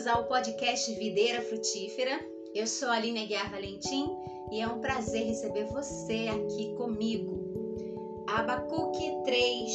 Bem-vindos 0.00 0.06
ao 0.06 0.28
podcast 0.28 0.94
Videira 0.94 1.42
Frutífera. 1.42 2.18
Eu 2.54 2.66
sou 2.66 2.88
a 2.88 2.94
Aline 2.94 3.20
Aguiar 3.20 3.50
Valentim 3.50 4.08
e 4.50 4.58
é 4.58 4.66
um 4.66 4.80
prazer 4.80 5.26
receber 5.26 5.64
você 5.66 6.26
aqui 6.26 6.74
comigo. 6.74 8.24
Abacuque 8.26 9.22
3, 9.24 9.70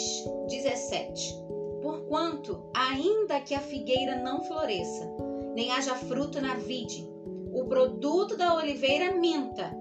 17. 0.49 1.35
Porquanto, 1.79 2.71
ainda 2.73 3.39
que 3.39 3.53
a 3.53 3.59
figueira 3.59 4.15
não 4.15 4.43
floresça, 4.43 5.07
nem 5.53 5.71
haja 5.71 5.93
fruto 5.93 6.41
na 6.41 6.55
vide, 6.55 7.07
o 7.53 7.66
produto 7.66 8.35
da 8.35 8.55
oliveira 8.55 9.13
minta, 9.16 9.71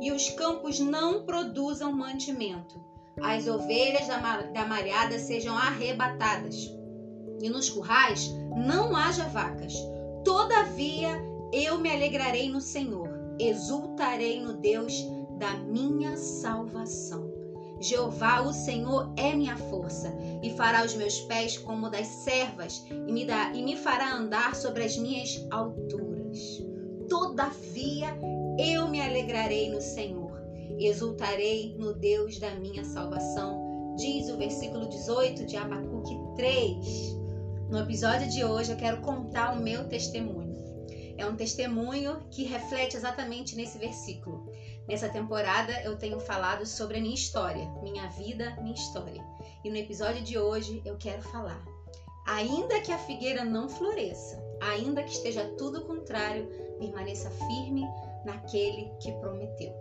e 0.00 0.10
os 0.12 0.30
campos 0.30 0.80
não 0.80 1.24
produzam 1.24 1.92
mantimento, 1.92 2.82
as 3.22 3.46
ovelhas 3.46 4.06
da 4.06 4.64
malhada 4.66 5.18
sejam 5.18 5.54
arrebatadas, 5.54 6.79
e 7.42 7.48
nos 7.48 7.68
currais 7.70 8.32
não 8.56 8.94
haja 8.94 9.24
vacas. 9.24 9.74
Todavia 10.24 11.20
eu 11.52 11.78
me 11.78 11.90
alegrarei 11.90 12.48
no 12.48 12.60
Senhor, 12.60 13.08
exultarei 13.38 14.40
no 14.40 14.54
Deus 14.54 14.92
da 15.38 15.56
minha 15.56 16.16
salvação. 16.16 17.30
Jeová, 17.80 18.42
o 18.42 18.52
Senhor, 18.52 19.10
é 19.16 19.34
minha 19.34 19.56
força, 19.56 20.14
e 20.42 20.50
fará 20.50 20.84
os 20.84 20.94
meus 20.94 21.20
pés 21.20 21.56
como 21.56 21.88
das 21.88 22.06
servas, 22.06 22.84
e 22.90 23.10
me, 23.10 23.24
dá, 23.24 23.50
e 23.54 23.62
me 23.62 23.74
fará 23.74 24.14
andar 24.14 24.54
sobre 24.54 24.84
as 24.84 24.98
minhas 24.98 25.46
alturas. 25.50 26.62
Todavia 27.08 28.08
eu 28.58 28.86
me 28.86 29.00
alegrarei 29.00 29.70
no 29.70 29.80
Senhor, 29.80 30.30
exultarei 30.78 31.74
no 31.78 31.94
Deus 31.94 32.38
da 32.38 32.54
minha 32.56 32.84
salvação, 32.84 33.94
diz 33.96 34.28
o 34.28 34.36
versículo 34.36 34.86
18 34.86 35.46
de 35.46 35.56
Abacuque 35.56 36.18
3. 36.36 37.19
No 37.70 37.78
episódio 37.78 38.28
de 38.28 38.44
hoje 38.44 38.72
eu 38.72 38.76
quero 38.76 39.00
contar 39.00 39.52
o 39.52 39.62
meu 39.62 39.86
testemunho. 39.88 40.58
É 41.16 41.24
um 41.24 41.36
testemunho 41.36 42.20
que 42.28 42.42
reflete 42.42 42.96
exatamente 42.96 43.54
nesse 43.54 43.78
versículo. 43.78 44.50
Nessa 44.88 45.08
temporada 45.08 45.80
eu 45.84 45.96
tenho 45.96 46.18
falado 46.18 46.66
sobre 46.66 46.98
a 46.98 47.00
minha 47.00 47.14
história, 47.14 47.70
minha 47.80 48.08
vida, 48.08 48.56
minha 48.60 48.74
história. 48.74 49.24
E 49.62 49.70
no 49.70 49.76
episódio 49.76 50.20
de 50.20 50.36
hoje 50.36 50.82
eu 50.84 50.96
quero 50.96 51.22
falar. 51.22 51.64
Ainda 52.26 52.80
que 52.80 52.90
a 52.90 52.98
figueira 52.98 53.44
não 53.44 53.68
floresça, 53.68 54.42
ainda 54.60 55.04
que 55.04 55.12
esteja 55.12 55.44
tudo 55.56 55.86
contrário, 55.86 56.48
permaneça 56.76 57.30
firme 57.30 57.86
naquele 58.24 58.90
que 59.00 59.12
prometeu. 59.20 59.72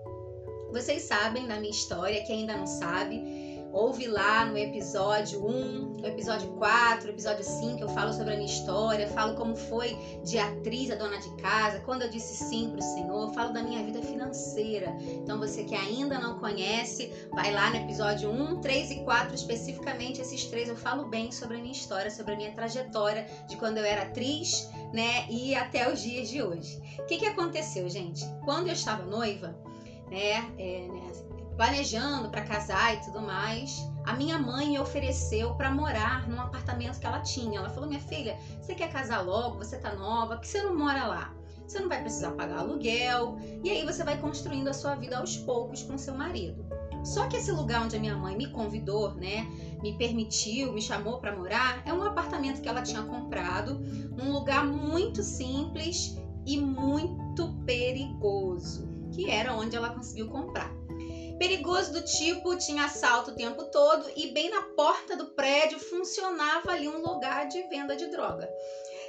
Vocês 0.72 1.02
sabem 1.02 1.48
da 1.48 1.60
minha 1.60 1.72
história, 1.72 2.24
que 2.24 2.32
ainda 2.32 2.56
não 2.56 2.68
sabe, 2.68 3.49
Ouve 3.72 4.08
lá 4.08 4.46
no 4.46 4.58
episódio 4.58 5.46
1, 5.46 6.00
no 6.00 6.06
episódio 6.08 6.50
4, 6.54 7.06
no 7.06 7.14
episódio 7.14 7.44
5, 7.44 7.80
eu 7.80 7.90
falo 7.90 8.12
sobre 8.12 8.34
a 8.34 8.38
minha 8.38 8.50
história, 8.50 9.08
falo 9.10 9.36
como 9.36 9.56
foi 9.56 9.96
de 10.24 10.40
atriz 10.40 10.90
a 10.90 10.96
dona 10.96 11.18
de 11.18 11.30
casa, 11.36 11.80
quando 11.82 12.02
eu 12.02 12.10
disse 12.10 12.36
sim 12.46 12.72
para 12.72 12.80
o 12.80 12.82
Senhor, 12.82 13.32
falo 13.32 13.54
da 13.54 13.62
minha 13.62 13.84
vida 13.84 14.02
financeira. 14.02 14.98
Então 15.02 15.38
você 15.38 15.64
que 15.64 15.76
ainda 15.76 16.18
não 16.18 16.40
conhece, 16.40 17.14
vai 17.32 17.52
lá 17.52 17.70
no 17.70 17.76
episódio 17.76 18.32
1, 18.32 18.60
3 18.60 18.92
e 18.92 18.96
4, 19.04 19.36
especificamente 19.36 20.20
esses 20.20 20.46
três 20.46 20.68
eu 20.68 20.76
falo 20.76 21.06
bem 21.06 21.32
sobre 21.32 21.58
a 21.58 21.60
minha 21.60 21.72
história, 21.72 22.10
sobre 22.10 22.34
a 22.34 22.38
minha 22.38 22.52
trajetória 22.52 23.28
de 23.48 23.56
quando 23.56 23.78
eu 23.78 23.86
era 23.86 24.02
atriz, 24.02 24.68
né, 24.92 25.28
e 25.30 25.54
até 25.54 25.92
os 25.92 26.02
dias 26.02 26.28
de 26.30 26.42
hoje. 26.42 26.82
O 26.98 27.06
que, 27.06 27.18
que 27.18 27.26
aconteceu, 27.28 27.88
gente? 27.88 28.26
Quando 28.44 28.68
eu 28.68 28.74
estava 28.74 29.04
noiva, 29.06 29.56
né, 30.10 30.52
é, 30.58 30.88
né 30.88 31.29
planejando 31.60 32.30
para 32.30 32.42
casar 32.42 32.94
e 32.94 33.02
tudo 33.02 33.20
mais, 33.20 33.86
a 34.06 34.14
minha 34.14 34.38
mãe 34.38 34.70
me 34.70 34.80
ofereceu 34.80 35.54
para 35.56 35.70
morar 35.70 36.26
num 36.26 36.40
apartamento 36.40 36.98
que 36.98 37.06
ela 37.06 37.20
tinha. 37.20 37.60
Ela 37.60 37.70
falou: 37.70 37.90
"Minha 37.90 38.00
filha, 38.00 38.38
você 38.62 38.74
quer 38.74 38.90
casar 38.90 39.20
logo? 39.20 39.58
Você 39.58 39.78
tá 39.78 39.92
nova, 39.92 40.38
que 40.38 40.48
você 40.48 40.62
não 40.62 40.74
mora 40.74 41.04
lá? 41.04 41.30
Você 41.68 41.82
não 41.82 41.90
vai 41.90 42.00
precisar 42.00 42.32
pagar 42.32 42.60
aluguel 42.60 43.36
e 43.62 43.70
aí 43.70 43.84
você 43.84 44.06
vai 44.06 44.16
construindo 44.16 44.70
a 44.70 44.74
sua 44.74 44.96
vida 44.96 45.18
aos 45.18 45.36
poucos 45.36 45.84
com 45.84 45.98
seu 45.98 46.14
marido". 46.14 46.66
Só 47.04 47.28
que 47.28 47.36
esse 47.36 47.52
lugar 47.52 47.82
onde 47.82 47.94
a 47.98 48.00
minha 48.00 48.16
mãe 48.16 48.38
me 48.38 48.46
convidou, 48.46 49.10
né, 49.10 49.44
me 49.82 49.92
permitiu, 49.98 50.72
me 50.72 50.82
chamou 50.82 51.18
para 51.18 51.32
morar, 51.32 51.82
é 51.84 51.92
um 51.92 52.04
apartamento 52.04 52.62
que 52.62 52.70
ela 52.70 52.82
tinha 52.82 53.04
comprado, 53.04 53.78
num 54.16 54.32
lugar 54.32 54.64
muito 54.64 55.22
simples 55.22 56.16
e 56.46 56.58
muito 56.58 57.50
perigoso, 57.66 58.88
que 59.12 59.30
era 59.30 59.54
onde 59.54 59.76
ela 59.76 59.90
conseguiu 59.90 60.28
comprar. 60.28 60.70
Perigoso 61.40 61.94
do 61.94 62.04
tipo, 62.04 62.58
tinha 62.58 62.84
assalto 62.84 63.32
o 63.32 63.36
tempo 63.36 63.64
todo 63.72 64.12
e 64.16 64.28
bem 64.28 64.50
na 64.50 64.62
porta 64.76 65.16
do 65.16 65.28
prédio 65.28 65.80
funcionava 65.80 66.72
ali 66.72 66.88
um 66.88 67.02
lugar 67.02 67.48
de 67.48 67.64
venda 67.70 67.96
de 67.96 68.08
droga. 68.08 68.48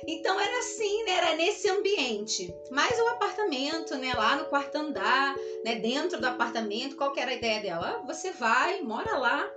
Então 0.06 0.40
era 0.40 0.58
assim, 0.60 1.04
né? 1.04 1.12
Era 1.12 1.34
nesse 1.34 1.68
ambiente. 1.68 2.54
Mas 2.70 2.98
o 2.98 3.08
apartamento, 3.08 3.96
né? 3.96 4.14
Lá 4.14 4.36
no 4.36 4.46
quarto 4.46 4.76
andar, 4.76 5.36
né? 5.64 5.74
Dentro 5.74 6.20
do 6.20 6.26
apartamento, 6.26 6.96
qual 6.96 7.12
que 7.12 7.20
era 7.20 7.32
a 7.32 7.34
ideia 7.34 7.60
dela? 7.60 8.02
Você 8.06 8.30
vai, 8.30 8.80
mora 8.80 9.18
lá, 9.18 9.50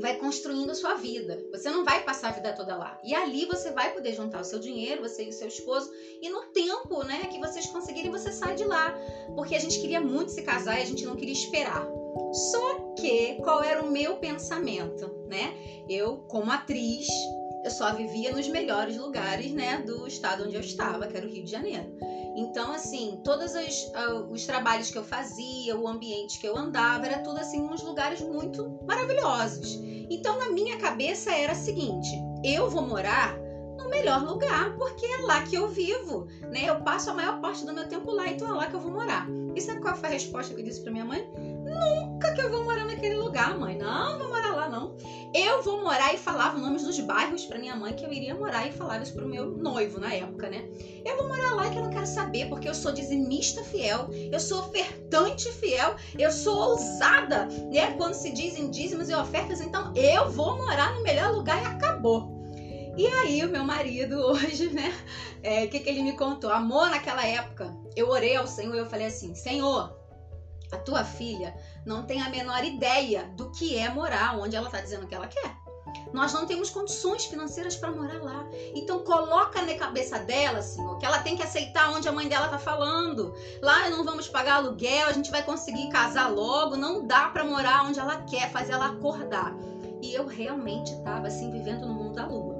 vai 0.00 0.16
construindo 0.16 0.70
a 0.70 0.74
sua 0.74 0.94
vida. 0.94 1.44
Você 1.52 1.70
não 1.70 1.84
vai 1.84 2.02
passar 2.04 2.28
a 2.28 2.32
vida 2.32 2.52
toda 2.52 2.76
lá. 2.76 3.00
E 3.04 3.14
ali 3.14 3.46
você 3.46 3.70
vai 3.70 3.92
poder 3.92 4.14
juntar 4.14 4.40
o 4.40 4.44
seu 4.44 4.58
dinheiro, 4.58 5.02
você 5.02 5.24
e 5.24 5.28
o 5.28 5.32
seu 5.32 5.48
esposo, 5.48 5.90
e 6.20 6.28
no 6.28 6.42
tempo, 6.46 7.02
né, 7.04 7.28
que 7.30 7.38
vocês 7.38 7.66
conseguirem, 7.66 8.10
você 8.10 8.32
sai 8.32 8.54
de 8.54 8.64
lá. 8.64 8.94
Porque 9.34 9.54
a 9.54 9.60
gente 9.60 9.80
queria 9.80 10.00
muito 10.00 10.30
se 10.30 10.42
casar 10.42 10.78
e 10.78 10.82
a 10.82 10.86
gente 10.86 11.04
não 11.04 11.16
queria 11.16 11.32
esperar. 11.32 11.86
Só 12.32 12.94
que 12.98 13.36
qual 13.36 13.62
era 13.62 13.82
o 13.82 13.90
meu 13.90 14.16
pensamento, 14.16 15.08
né? 15.28 15.54
Eu, 15.88 16.18
como 16.28 16.50
atriz, 16.50 17.06
eu 17.64 17.70
só 17.70 17.94
vivia 17.94 18.32
nos 18.32 18.48
melhores 18.48 18.96
lugares, 18.96 19.52
né, 19.52 19.78
do 19.78 20.06
estado 20.06 20.44
onde 20.44 20.54
eu 20.54 20.60
estava, 20.60 21.06
que 21.06 21.16
era 21.16 21.26
o 21.26 21.30
Rio 21.30 21.44
de 21.44 21.50
Janeiro. 21.50 21.86
Então, 22.36 22.72
assim, 22.72 23.20
todos 23.22 23.54
os, 23.54 23.84
uh, 23.94 24.30
os 24.30 24.44
trabalhos 24.44 24.90
que 24.90 24.98
eu 24.98 25.04
fazia, 25.04 25.76
o 25.78 25.86
ambiente 25.86 26.38
que 26.38 26.46
eu 26.46 26.56
andava, 26.56 27.06
era 27.06 27.18
tudo 27.18 27.38
assim, 27.38 27.60
uns 27.60 27.82
lugares 27.82 28.20
muito 28.20 28.78
maravilhosos. 28.86 29.78
Então, 30.10 30.38
na 30.38 30.50
minha 30.50 30.76
cabeça 30.78 31.30
era 31.32 31.52
a 31.52 31.56
seguinte: 31.56 32.10
eu 32.42 32.68
vou 32.68 32.82
morar 32.82 33.36
no 33.78 33.88
melhor 33.88 34.24
lugar, 34.24 34.76
porque 34.76 35.06
é 35.06 35.18
lá 35.18 35.42
que 35.42 35.54
eu 35.54 35.68
vivo, 35.68 36.26
né? 36.50 36.64
Eu 36.64 36.80
passo 36.80 37.10
a 37.10 37.14
maior 37.14 37.40
parte 37.40 37.64
do 37.64 37.72
meu 37.72 37.88
tempo 37.88 38.10
lá, 38.10 38.28
então 38.28 38.48
é 38.48 38.52
lá 38.52 38.66
que 38.66 38.74
eu 38.74 38.80
vou 38.80 38.90
morar. 38.90 39.26
E 39.54 39.60
sabe 39.60 39.80
qual 39.80 39.94
foi 39.94 40.08
a 40.08 40.12
resposta 40.12 40.54
que 40.54 40.60
eu 40.60 40.64
disse 40.64 40.82
para 40.82 40.92
minha 40.92 41.04
mãe? 41.04 41.24
Nunca 41.74 42.32
que 42.32 42.40
eu 42.40 42.50
vou 42.50 42.64
morar 42.64 42.84
naquele 42.84 43.16
lugar, 43.16 43.58
mãe. 43.58 43.76
Não, 43.76 44.18
vou 44.18 44.28
morar 44.28 44.54
lá 44.54 44.68
não. 44.68 44.96
Eu 45.34 45.62
vou 45.62 45.82
morar 45.82 46.14
e 46.14 46.18
falava 46.18 46.58
nomes 46.58 46.84
dos 46.84 46.98
bairros 47.00 47.44
para 47.44 47.58
minha 47.58 47.74
mãe 47.74 47.92
que 47.94 48.04
eu 48.04 48.12
iria 48.12 48.34
morar 48.34 48.66
e 48.68 48.72
falava 48.72 49.02
isso 49.02 49.14
pro 49.14 49.28
meu 49.28 49.46
noivo 49.46 49.98
na 49.98 50.14
época, 50.14 50.48
né? 50.48 50.64
Eu 51.04 51.16
vou 51.16 51.28
morar 51.28 51.54
lá 51.54 51.68
que 51.68 51.76
eu 51.76 51.82
não 51.82 51.90
quero 51.90 52.06
saber, 52.06 52.48
porque 52.48 52.68
eu 52.68 52.74
sou 52.74 52.92
dizimista 52.92 53.64
fiel, 53.64 54.08
eu 54.10 54.38
sou 54.38 54.60
ofertante 54.60 55.50
fiel, 55.52 55.96
eu 56.16 56.30
sou 56.30 56.56
ousada, 56.56 57.46
né? 57.72 57.92
Quando 57.96 58.14
se 58.14 58.30
dizem 58.30 58.70
dízimos 58.70 59.10
e 59.10 59.14
ofertas, 59.14 59.60
então 59.60 59.92
eu 59.96 60.30
vou 60.30 60.56
morar 60.56 60.94
no 60.94 61.02
melhor 61.02 61.32
lugar 61.32 61.60
e 61.62 61.66
acabou. 61.66 62.32
E 62.96 63.06
aí, 63.08 63.44
o 63.44 63.48
meu 63.48 63.64
marido 63.64 64.20
hoje, 64.30 64.68
né? 64.68 64.94
O 65.42 65.46
é, 65.46 65.66
que, 65.66 65.80
que 65.80 65.90
ele 65.90 66.02
me 66.02 66.12
contou? 66.12 66.50
Amor, 66.50 66.90
naquela 66.90 67.26
época, 67.26 67.74
eu 67.96 68.08
orei 68.08 68.36
ao 68.36 68.46
Senhor 68.46 68.74
e 68.74 68.78
eu 68.78 68.86
falei 68.86 69.06
assim: 69.06 69.34
Senhor, 69.34 69.92
a 70.74 70.78
tua 70.78 71.04
filha 71.04 71.54
não 71.84 72.04
tem 72.04 72.22
a 72.22 72.28
menor 72.28 72.64
ideia 72.64 73.24
do 73.36 73.50
que 73.50 73.76
é 73.76 73.88
morar 73.88 74.38
onde 74.38 74.56
ela 74.56 74.66
está 74.66 74.80
dizendo 74.80 75.06
que 75.06 75.14
ela 75.14 75.26
quer. 75.26 75.56
Nós 76.12 76.32
não 76.32 76.46
temos 76.46 76.70
condições 76.70 77.24
financeiras 77.24 77.76
para 77.76 77.90
morar 77.90 78.22
lá. 78.22 78.46
Então 78.74 79.00
coloca 79.00 79.62
na 79.62 79.74
cabeça 79.74 80.18
dela, 80.18 80.62
Senhor, 80.62 80.98
que 80.98 81.06
ela 81.06 81.18
tem 81.18 81.36
que 81.36 81.42
aceitar 81.42 81.90
onde 81.90 82.08
a 82.08 82.12
mãe 82.12 82.28
dela 82.28 82.46
está 82.46 82.58
falando. 82.58 83.34
Lá 83.62 83.88
não 83.90 84.04
vamos 84.04 84.28
pagar 84.28 84.56
aluguel, 84.56 85.08
a 85.08 85.12
gente 85.12 85.30
vai 85.30 85.42
conseguir 85.42 85.88
casar 85.88 86.28
logo, 86.28 86.76
não 86.76 87.06
dá 87.06 87.28
para 87.28 87.44
morar 87.44 87.84
onde 87.84 87.98
ela 87.98 88.22
quer, 88.22 88.50
fazer 88.50 88.72
ela 88.72 88.86
acordar. 88.86 89.56
E 90.02 90.14
eu 90.14 90.26
realmente 90.26 90.92
estava 90.92 91.28
assim 91.28 91.50
vivendo 91.50 91.86
no 91.86 91.94
mundo 91.94 92.14
da 92.14 92.26
lua 92.26 92.53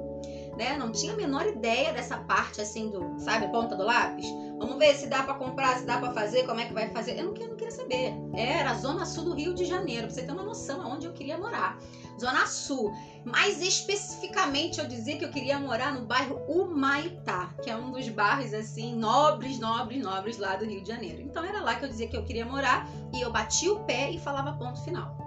né? 0.57 0.77
Não 0.77 0.91
tinha 0.91 1.13
a 1.13 1.15
menor 1.15 1.45
ideia 1.45 1.93
dessa 1.93 2.17
parte 2.17 2.61
assim 2.61 2.89
do, 2.89 3.19
sabe, 3.19 3.47
ponta 3.49 3.75
do 3.75 3.83
lápis. 3.83 4.27
Vamos 4.57 4.77
ver 4.77 4.95
se 4.95 5.07
dá 5.07 5.23
para 5.23 5.33
comprar, 5.33 5.77
se 5.77 5.85
dá 5.85 5.97
para 5.97 6.13
fazer, 6.13 6.45
como 6.45 6.59
é 6.59 6.65
que 6.65 6.73
vai 6.73 6.89
fazer. 6.89 7.19
Eu 7.19 7.25
não, 7.25 7.35
eu 7.35 7.49
não 7.49 7.55
queria 7.55 7.71
saber. 7.71 8.13
Era 8.33 8.71
a 8.71 8.75
zona 8.75 9.05
sul 9.05 9.25
do 9.25 9.33
Rio 9.33 9.53
de 9.53 9.65
Janeiro, 9.65 10.07
pra 10.07 10.15
você 10.15 10.23
ter 10.23 10.31
uma 10.31 10.43
noção 10.43 10.81
aonde 10.81 11.05
eu 11.05 11.13
queria 11.13 11.37
morar. 11.37 11.77
Zona 12.19 12.47
Sul. 12.47 12.93
Mais 13.25 13.61
especificamente, 13.61 14.79
eu 14.79 14.87
dizia 14.87 15.17
que 15.17 15.25
eu 15.25 15.31
queria 15.31 15.59
morar 15.59 15.93
no 15.93 16.05
bairro 16.05 16.39
Humaitá, 16.47 17.53
que 17.61 17.69
é 17.69 17.75
um 17.75 17.91
dos 17.91 18.07
bairros 18.09 18.53
assim 18.53 18.95
nobres, 18.95 19.59
nobres, 19.59 20.01
nobres 20.01 20.37
lá 20.37 20.55
do 20.55 20.65
Rio 20.65 20.81
de 20.81 20.87
Janeiro. 20.87 21.21
Então 21.21 21.43
era 21.43 21.61
lá 21.61 21.75
que 21.75 21.85
eu 21.85 21.89
dizia 21.89 22.07
que 22.07 22.15
eu 22.15 22.23
queria 22.23 22.45
morar 22.45 22.87
e 23.13 23.21
eu 23.21 23.31
bati 23.31 23.67
o 23.69 23.79
pé 23.81 24.11
e 24.11 24.19
falava 24.19 24.53
ponto 24.53 24.81
final. 24.83 25.24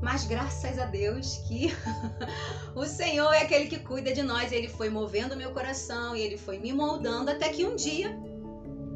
Mas 0.00 0.24
graças 0.24 0.78
a 0.78 0.84
Deus 0.84 1.38
que 1.48 1.72
o 2.74 2.84
Senhor 2.84 3.32
é 3.32 3.42
aquele 3.42 3.66
que 3.66 3.78
cuida 3.78 4.12
de 4.12 4.22
nós. 4.22 4.52
Ele 4.52 4.68
foi 4.68 4.88
movendo 4.88 5.36
meu 5.36 5.52
coração 5.52 6.14
e 6.14 6.20
ele 6.20 6.36
foi 6.36 6.58
me 6.58 6.72
moldando 6.72 7.30
até 7.30 7.48
que 7.48 7.64
um 7.64 7.76
dia 7.76 8.16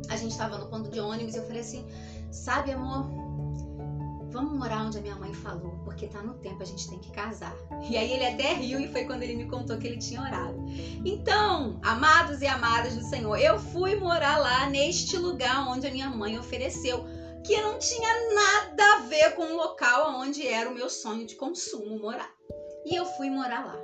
a 0.08 0.16
gente 0.16 0.32
estava 0.32 0.58
no 0.58 0.66
ponto 0.66 0.90
de 0.90 1.00
ônibus 1.00 1.34
e 1.34 1.38
eu 1.38 1.46
falei 1.46 1.60
assim: 1.60 1.86
Sabe, 2.30 2.72
amor, 2.72 3.06
vamos 4.30 4.58
morar 4.58 4.84
onde 4.84 4.98
a 4.98 5.00
minha 5.00 5.16
mãe 5.16 5.34
falou, 5.34 5.80
porque 5.84 6.06
tá 6.06 6.22
no 6.22 6.34
tempo, 6.34 6.62
a 6.62 6.66
gente 6.66 6.88
tem 6.88 6.98
que 6.98 7.10
casar. 7.10 7.54
E 7.88 7.96
aí 7.96 8.12
ele 8.12 8.26
até 8.26 8.54
riu 8.54 8.80
e 8.80 8.88
foi 8.88 9.04
quando 9.04 9.22
ele 9.22 9.36
me 9.36 9.46
contou 9.46 9.76
que 9.78 9.86
ele 9.86 9.98
tinha 9.98 10.20
orado. 10.20 10.56
Então, 11.04 11.78
amados 11.82 12.40
e 12.40 12.46
amadas 12.46 12.94
do 12.94 13.02
Senhor, 13.02 13.36
eu 13.36 13.58
fui 13.58 13.96
morar 13.96 14.38
lá 14.38 14.68
neste 14.68 15.16
lugar 15.16 15.68
onde 15.68 15.86
a 15.86 15.90
minha 15.90 16.08
mãe 16.08 16.38
ofereceu, 16.38 17.04
que 17.44 17.60
não 17.60 17.78
tinha 17.78 18.34
nada 18.34 18.94
a 18.94 18.98
ver 19.00 19.34
com 19.34 19.42
o 19.42 19.56
local 19.56 20.14
onde 20.16 20.46
era 20.46 20.68
o 20.68 20.74
meu 20.74 20.88
sonho 20.88 21.26
de 21.26 21.36
consumo 21.36 21.98
morar. 21.98 22.34
E 22.84 22.94
eu 22.94 23.04
fui 23.04 23.30
morar 23.30 23.64
lá. 23.66 23.80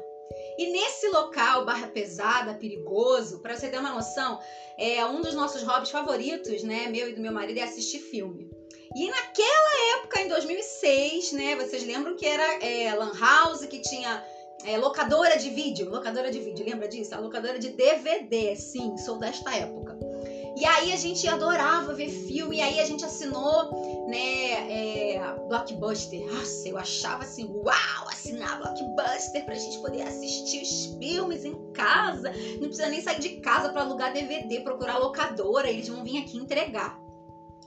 E 0.59 0.71
nesse 0.71 1.09
local, 1.09 1.65
barra 1.65 1.89
pesada, 1.89 2.55
perigoso, 2.55 3.41
para 3.41 3.57
você 3.57 3.69
ter 3.69 3.79
uma 3.79 3.93
noção, 3.93 4.39
é 4.79 5.05
um 5.05 5.21
dos 5.21 5.35
nossos 5.35 5.63
hobbies 5.63 5.91
favoritos, 5.91 6.63
né, 6.63 6.87
meu 6.89 7.09
e 7.09 7.15
do 7.15 7.21
meu 7.21 7.33
marido, 7.33 7.59
é 7.59 7.63
assistir 7.63 7.99
filme. 7.99 8.51
E 8.95 9.11
naquela 9.11 9.99
época, 9.99 10.21
em 10.21 10.29
2006, 10.29 11.33
né, 11.33 11.57
vocês 11.57 11.85
lembram 11.85 12.17
que 12.17 12.27
era 12.27 12.65
é, 12.65 12.95
Lan 12.95 13.13
House, 13.19 13.67
que 13.67 13.81
tinha 13.81 14.25
é, 14.65 14.79
locadora 14.79 15.37
de 15.37 15.51
vídeo, 15.51 15.91
locadora 15.91 16.31
de 16.31 16.41
vídeo, 16.41 16.65
lembra 16.65 16.89
disso? 16.89 17.15
A 17.15 17.19
locadora 17.19 17.59
de 17.59 17.71
DVD, 17.71 18.57
sim, 18.57 18.97
sou 18.97 19.19
desta 19.19 19.55
época. 19.55 19.99
Aí 20.77 20.93
a 20.93 20.97
gente 20.97 21.27
adorava 21.27 21.95
ver 21.95 22.11
filme, 22.11 22.59
e 22.59 22.61
aí 22.61 22.81
a 22.81 22.85
gente 22.85 23.03
assinou, 23.03 24.07
né, 24.07 24.71
é, 24.71 25.35
Blockbuster. 25.49 26.21
Nossa, 26.27 26.69
eu 26.69 26.77
achava 26.77 27.23
assim, 27.23 27.47
uau, 27.47 28.09
assinar 28.11 28.59
Blockbuster 28.59 29.47
pra 29.47 29.55
gente 29.55 29.79
poder 29.79 30.03
assistir 30.03 30.61
os 30.61 30.99
filmes 30.99 31.47
em 31.47 31.73
casa. 31.73 32.31
Não 32.61 32.69
precisa 32.69 32.89
nem 32.89 33.01
sair 33.01 33.21
de 33.21 33.41
casa 33.41 33.71
para 33.71 33.81
alugar 33.81 34.13
DVD, 34.13 34.61
procurar 34.61 34.99
locadora, 34.99 35.67
eles 35.67 35.89
vão 35.89 36.05
vir 36.05 36.19
aqui 36.19 36.37
entregar. 36.37 37.01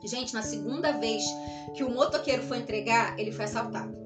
Gente, 0.04 0.32
na 0.32 0.44
segunda 0.44 0.92
vez 0.92 1.24
que 1.76 1.84
o 1.84 1.90
motoqueiro 1.90 2.44
foi 2.44 2.60
entregar, 2.60 3.20
ele 3.20 3.32
foi 3.32 3.46
assaltado. 3.46 3.99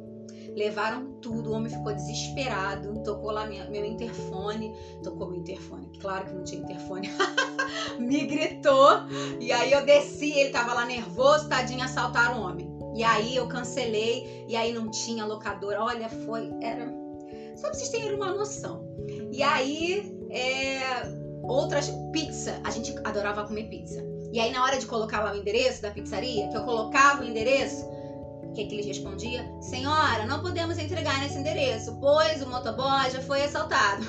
Levaram 0.56 1.14
tudo, 1.22 1.52
o 1.52 1.54
homem 1.54 1.72
ficou 1.72 1.94
desesperado, 1.94 3.02
tocou 3.04 3.32
lá 3.32 3.46
minha, 3.46 3.70
meu 3.70 3.84
interfone, 3.84 4.74
tocou 5.04 5.28
meu 5.28 5.40
interfone, 5.40 5.90
claro 6.00 6.26
que 6.26 6.34
não 6.34 6.44
tinha 6.44 6.62
interfone, 6.62 7.10
me 8.00 8.26
gritou, 8.26 8.90
e 9.40 9.52
aí 9.52 9.72
eu 9.72 9.86
desci, 9.86 10.32
ele 10.32 10.52
tava 10.52 10.74
lá 10.74 10.86
nervoso, 10.86 11.50
tadinho, 11.50 11.84
assaltaram 11.84 12.42
o 12.42 12.44
homem. 12.44 12.74
E 12.96 13.04
aí 13.04 13.36
eu 13.36 13.48
cancelei, 13.48 14.46
e 14.48 14.56
aí 14.56 14.72
não 14.72 14.90
tinha 14.90 15.26
locadora, 15.26 15.82
olha, 15.84 16.08
foi, 16.10 16.52
era... 16.62 16.86
Só 17.56 17.68
pra 17.68 17.74
vocês 17.74 17.90
terem 17.90 18.14
uma 18.14 18.32
noção. 18.32 18.86
E 19.32 19.42
aí, 19.42 20.16
é... 20.30 20.80
outras, 21.42 21.92
pizza, 22.12 22.60
a 22.64 22.70
gente 22.70 22.96
adorava 23.04 23.48
comer 23.48 23.68
pizza. 23.70 24.04
E 24.32 24.40
aí, 24.40 24.52
na 24.52 24.64
hora 24.64 24.78
de 24.78 24.86
colocar 24.86 25.24
lá 25.24 25.32
o 25.32 25.36
endereço 25.36 25.82
da 25.82 25.92
pizzaria, 25.92 26.48
que 26.50 26.58
eu 26.58 26.64
colocava 26.64 27.24
o 27.24 27.26
endereço, 27.26 27.88
o 28.54 28.56
que, 28.56 28.66
que 28.66 28.76
ele 28.76 28.84
respondia? 28.84 29.44
Senhora, 29.60 30.28
não 30.28 30.40
podemos 30.40 30.78
entregar 30.78 31.20
nesse 31.20 31.40
endereço, 31.40 31.98
pois 32.00 32.40
o 32.44 32.48
motoboy 32.48 33.10
já 33.10 33.20
foi 33.20 33.44
assaltado. 33.44 34.06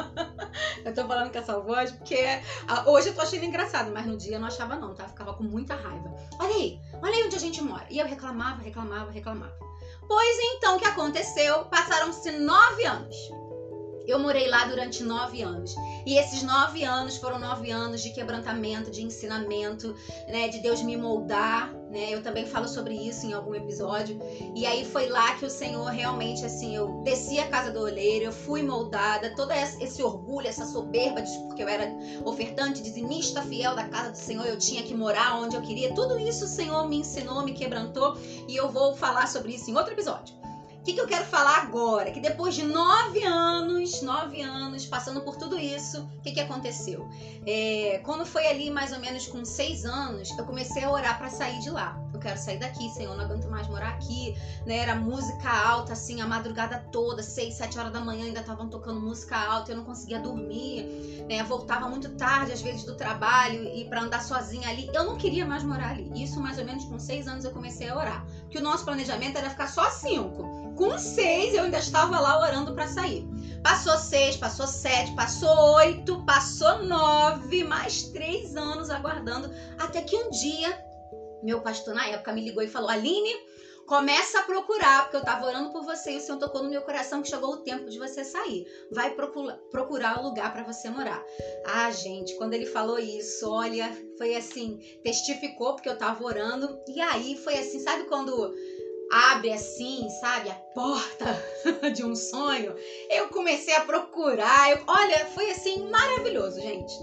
eu 0.86 0.94
tô 0.94 1.06
falando 1.06 1.30
com 1.30 1.38
essa 1.38 1.60
voz 1.60 1.92
porque 1.92 2.16
hoje 2.86 3.10
eu 3.10 3.14
tô 3.14 3.20
achando 3.20 3.44
engraçado, 3.44 3.92
mas 3.92 4.06
no 4.06 4.16
dia 4.16 4.36
eu 4.36 4.40
não 4.40 4.48
achava 4.48 4.74
não, 4.74 4.94
tá? 4.94 5.06
Ficava 5.06 5.34
com 5.34 5.44
muita 5.44 5.74
raiva. 5.74 6.14
Olha 6.40 6.54
aí, 6.54 6.80
olha 7.02 7.14
aí 7.14 7.24
onde 7.24 7.36
a 7.36 7.40
gente 7.40 7.62
mora. 7.62 7.84
E 7.90 7.98
eu 7.98 8.06
reclamava, 8.06 8.62
reclamava, 8.62 9.10
reclamava. 9.10 9.54
Pois 10.08 10.38
então, 10.54 10.76
o 10.76 10.78
que 10.78 10.86
aconteceu? 10.86 11.66
Passaram-se 11.66 12.30
nove 12.38 12.86
anos. 12.86 13.16
Eu 14.08 14.18
morei 14.18 14.48
lá 14.48 14.64
durante 14.64 15.04
nove 15.04 15.42
anos. 15.42 15.76
E 16.06 16.16
esses 16.16 16.42
nove 16.42 16.82
anos 16.82 17.18
foram 17.18 17.38
nove 17.38 17.70
anos 17.70 18.02
de 18.02 18.08
quebrantamento, 18.08 18.90
de 18.90 19.02
ensinamento, 19.04 19.94
né? 20.26 20.48
De 20.48 20.60
Deus 20.60 20.80
me 20.80 20.96
moldar, 20.96 21.70
né? 21.90 22.14
Eu 22.14 22.22
também 22.22 22.46
falo 22.46 22.66
sobre 22.66 22.94
isso 22.94 23.26
em 23.26 23.34
algum 23.34 23.54
episódio. 23.54 24.18
E 24.56 24.64
aí 24.64 24.82
foi 24.86 25.10
lá 25.10 25.34
que 25.34 25.44
o 25.44 25.50
Senhor 25.50 25.84
realmente, 25.90 26.42
assim, 26.42 26.74
eu 26.74 27.02
desci 27.04 27.38
a 27.38 27.48
casa 27.48 27.70
do 27.70 27.80
olheiro, 27.80 28.24
eu 28.24 28.32
fui 28.32 28.62
moldada, 28.62 29.34
todo 29.36 29.52
esse 29.52 30.02
orgulho, 30.02 30.48
essa 30.48 30.64
soberba, 30.64 31.20
porque 31.46 31.62
eu 31.62 31.68
era 31.68 31.92
ofertante, 32.24 32.82
dizimista 32.82 33.42
fiel 33.42 33.74
da 33.74 33.86
casa 33.88 34.12
do 34.12 34.16
Senhor, 34.16 34.46
eu 34.46 34.56
tinha 34.56 34.82
que 34.82 34.94
morar 34.94 35.38
onde 35.38 35.54
eu 35.54 35.60
queria. 35.60 35.92
Tudo 35.92 36.18
isso 36.18 36.46
o 36.46 36.48
Senhor 36.48 36.88
me 36.88 36.96
ensinou, 36.96 37.42
me 37.42 37.52
quebrantou. 37.52 38.16
E 38.48 38.56
eu 38.56 38.70
vou 38.70 38.94
falar 38.94 39.26
sobre 39.26 39.54
isso 39.54 39.70
em 39.70 39.76
outro 39.76 39.92
episódio 39.92 40.37
que, 40.88 40.94
que 40.94 41.00
eu 41.02 41.06
quero 41.06 41.24
falar 41.26 41.58
agora? 41.58 42.10
Que 42.10 42.18
depois 42.18 42.54
de 42.54 42.64
nove 42.64 43.22
anos, 43.22 44.00
nove 44.00 44.40
anos, 44.40 44.86
passando 44.86 45.20
por 45.20 45.36
tudo 45.36 45.58
isso, 45.58 46.00
o 46.00 46.22
que, 46.22 46.32
que 46.32 46.40
aconteceu? 46.40 47.06
É, 47.46 48.00
quando 48.04 48.24
foi 48.24 48.46
ali 48.46 48.70
mais 48.70 48.90
ou 48.92 48.98
menos 48.98 49.26
com 49.26 49.44
seis 49.44 49.84
anos, 49.84 50.30
eu 50.38 50.46
comecei 50.46 50.84
a 50.84 50.90
orar 50.90 51.18
para 51.18 51.28
sair 51.28 51.58
de 51.60 51.68
lá. 51.68 52.00
Eu 52.14 52.18
quero 52.18 52.38
sair 52.38 52.58
daqui, 52.58 52.88
Senhor, 52.88 53.14
não 53.14 53.24
aguento 53.24 53.50
mais 53.50 53.68
morar 53.68 53.90
aqui. 53.90 54.34
Né? 54.64 54.78
Era 54.78 54.94
música 54.94 55.50
alta, 55.50 55.92
assim, 55.92 56.22
a 56.22 56.26
madrugada 56.26 56.78
toda, 56.90 57.22
seis, 57.22 57.54
sete 57.54 57.78
horas 57.78 57.92
da 57.92 58.00
manhã 58.00 58.24
ainda 58.24 58.40
estavam 58.40 58.70
tocando 58.70 58.98
música 58.98 59.36
alta, 59.36 59.72
eu 59.72 59.76
não 59.76 59.84
conseguia 59.84 60.18
dormir. 60.18 61.22
Né? 61.28 61.42
Voltava 61.42 61.86
muito 61.86 62.08
tarde, 62.16 62.52
às 62.52 62.62
vezes, 62.62 62.84
do 62.84 62.96
trabalho 62.96 63.62
e 63.62 63.84
para 63.84 64.00
andar 64.00 64.22
sozinha 64.22 64.70
ali. 64.70 64.90
Eu 64.94 65.04
não 65.04 65.18
queria 65.18 65.44
mais 65.44 65.62
morar 65.62 65.90
ali. 65.90 66.10
Isso 66.24 66.40
mais 66.40 66.58
ou 66.58 66.64
menos 66.64 66.86
com 66.86 66.98
seis 66.98 67.28
anos 67.28 67.44
eu 67.44 67.50
comecei 67.50 67.90
a 67.90 67.96
orar. 67.96 68.26
Que 68.48 68.56
o 68.56 68.62
nosso 68.62 68.86
planejamento 68.86 69.36
era 69.36 69.50
ficar 69.50 69.68
só 69.68 69.90
cinco. 69.90 70.57
Com 70.78 70.96
seis, 70.96 71.54
eu 71.54 71.64
ainda 71.64 71.78
estava 71.78 72.20
lá 72.20 72.40
orando 72.40 72.72
para 72.72 72.86
sair. 72.86 73.26
Passou 73.64 73.98
seis, 73.98 74.36
passou 74.36 74.64
sete, 74.64 75.12
passou 75.16 75.74
oito, 75.74 76.24
passou 76.24 76.84
nove, 76.84 77.64
mais 77.64 78.04
três 78.04 78.54
anos 78.54 78.88
aguardando, 78.88 79.52
até 79.76 80.00
que 80.02 80.14
um 80.14 80.30
dia, 80.30 80.80
meu 81.42 81.60
pastor 81.62 81.96
na 81.96 82.06
época 82.06 82.32
me 82.32 82.44
ligou 82.44 82.62
e 82.62 82.68
falou: 82.68 82.90
Aline, 82.90 83.34
começa 83.88 84.38
a 84.38 84.42
procurar, 84.44 85.02
porque 85.02 85.16
eu 85.16 85.20
estava 85.20 85.46
orando 85.46 85.72
por 85.72 85.82
você 85.82 86.12
e 86.12 86.18
o 86.18 86.20
Senhor 86.20 86.38
tocou 86.38 86.62
no 86.62 86.70
meu 86.70 86.82
coração 86.82 87.22
que 87.22 87.28
chegou 87.28 87.54
o 87.54 87.64
tempo 87.64 87.90
de 87.90 87.98
você 87.98 88.22
sair. 88.22 88.64
Vai 88.92 89.16
procura, 89.16 89.60
procurar 89.72 90.20
o 90.20 90.28
lugar 90.28 90.52
para 90.52 90.62
você 90.62 90.88
morar. 90.88 91.20
Ah, 91.66 91.90
gente, 91.90 92.36
quando 92.36 92.54
ele 92.54 92.66
falou 92.66 93.00
isso, 93.00 93.50
olha, 93.50 93.90
foi 94.16 94.36
assim, 94.36 94.78
testificou 95.02 95.74
porque 95.74 95.88
eu 95.88 95.94
estava 95.94 96.22
orando. 96.22 96.78
E 96.86 97.00
aí 97.00 97.36
foi 97.36 97.58
assim, 97.58 97.80
sabe 97.80 98.04
quando 98.04 98.54
abre 99.10 99.52
assim, 99.52 100.08
sabe, 100.20 100.50
a 100.50 100.54
porta 100.74 101.42
de 101.94 102.04
um 102.04 102.14
sonho, 102.14 102.74
eu 103.10 103.28
comecei 103.28 103.74
a 103.74 103.80
procurar. 103.80 104.70
Eu, 104.70 104.82
olha, 104.86 105.26
foi 105.26 105.50
assim 105.50 105.88
maravilhoso, 105.88 106.60
gente. 106.60 106.94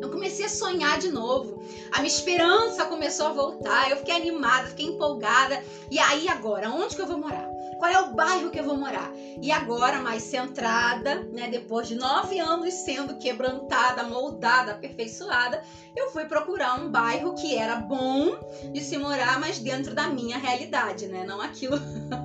Eu 0.00 0.10
comecei 0.10 0.44
a 0.44 0.48
sonhar 0.48 0.98
de 0.98 1.08
novo. 1.08 1.62
A 1.92 1.98
minha 1.98 2.06
esperança 2.06 2.84
começou 2.86 3.26
a 3.26 3.32
voltar. 3.32 3.90
Eu 3.90 3.96
fiquei 3.96 4.14
animada, 4.14 4.68
fiquei 4.68 4.86
empolgada. 4.86 5.62
E 5.90 5.98
aí 5.98 6.28
agora, 6.28 6.70
onde 6.70 6.94
que 6.94 7.02
eu 7.02 7.06
vou 7.06 7.18
morar? 7.18 7.48
Qual 7.78 7.90
é 7.90 8.00
o 8.00 8.14
bairro 8.14 8.50
que 8.50 8.58
eu 8.58 8.64
vou 8.64 8.76
morar. 8.76 9.10
E 9.40 9.52
agora, 9.52 10.00
mais 10.00 10.24
centrada, 10.24 11.22
né, 11.32 11.48
depois 11.48 11.88
de 11.88 11.94
nove 11.94 12.38
anos 12.38 12.74
sendo 12.74 13.16
quebrantada, 13.18 14.02
moldada, 14.02 14.72
aperfeiçoada, 14.72 15.62
eu 15.96 16.10
fui 16.10 16.24
procurar 16.24 16.74
um 16.80 16.90
bairro 16.90 17.34
que 17.34 17.56
era 17.56 17.76
bom 17.76 18.36
de 18.72 18.80
se 18.80 18.98
morar, 18.98 19.38
mas 19.40 19.58
dentro 19.58 19.94
da 19.94 20.08
minha 20.08 20.36
realidade, 20.36 21.06
né? 21.06 21.24
Não 21.24 21.40
aquilo 21.40 21.78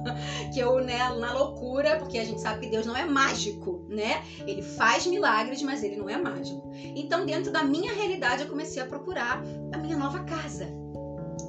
que 0.53 0.60
eu, 0.60 0.83
né, 0.83 0.98
na 1.19 1.33
loucura, 1.33 1.98
porque 1.98 2.17
a 2.17 2.25
gente 2.25 2.41
sabe 2.41 2.65
que 2.65 2.72
Deus 2.72 2.86
não 2.86 2.95
é 2.95 3.05
mágico, 3.05 3.86
né? 3.88 4.24
Ele 4.45 4.62
faz 4.62 5.05
milagres, 5.05 5.62
mas 5.62 5.83
ele 5.83 5.98
não 5.98 6.10
é 6.10 6.17
mágico. 6.17 6.72
Então, 6.74 7.25
dentro 7.25 7.51
da 7.51 7.63
minha 7.63 7.93
realidade, 7.93 8.43
eu 8.43 8.50
comecei 8.50 8.81
a 8.81 8.86
procurar 8.86 9.41
a 9.72 9.77
minha 9.77 9.98
nova 9.98 10.24
casa. 10.24 10.83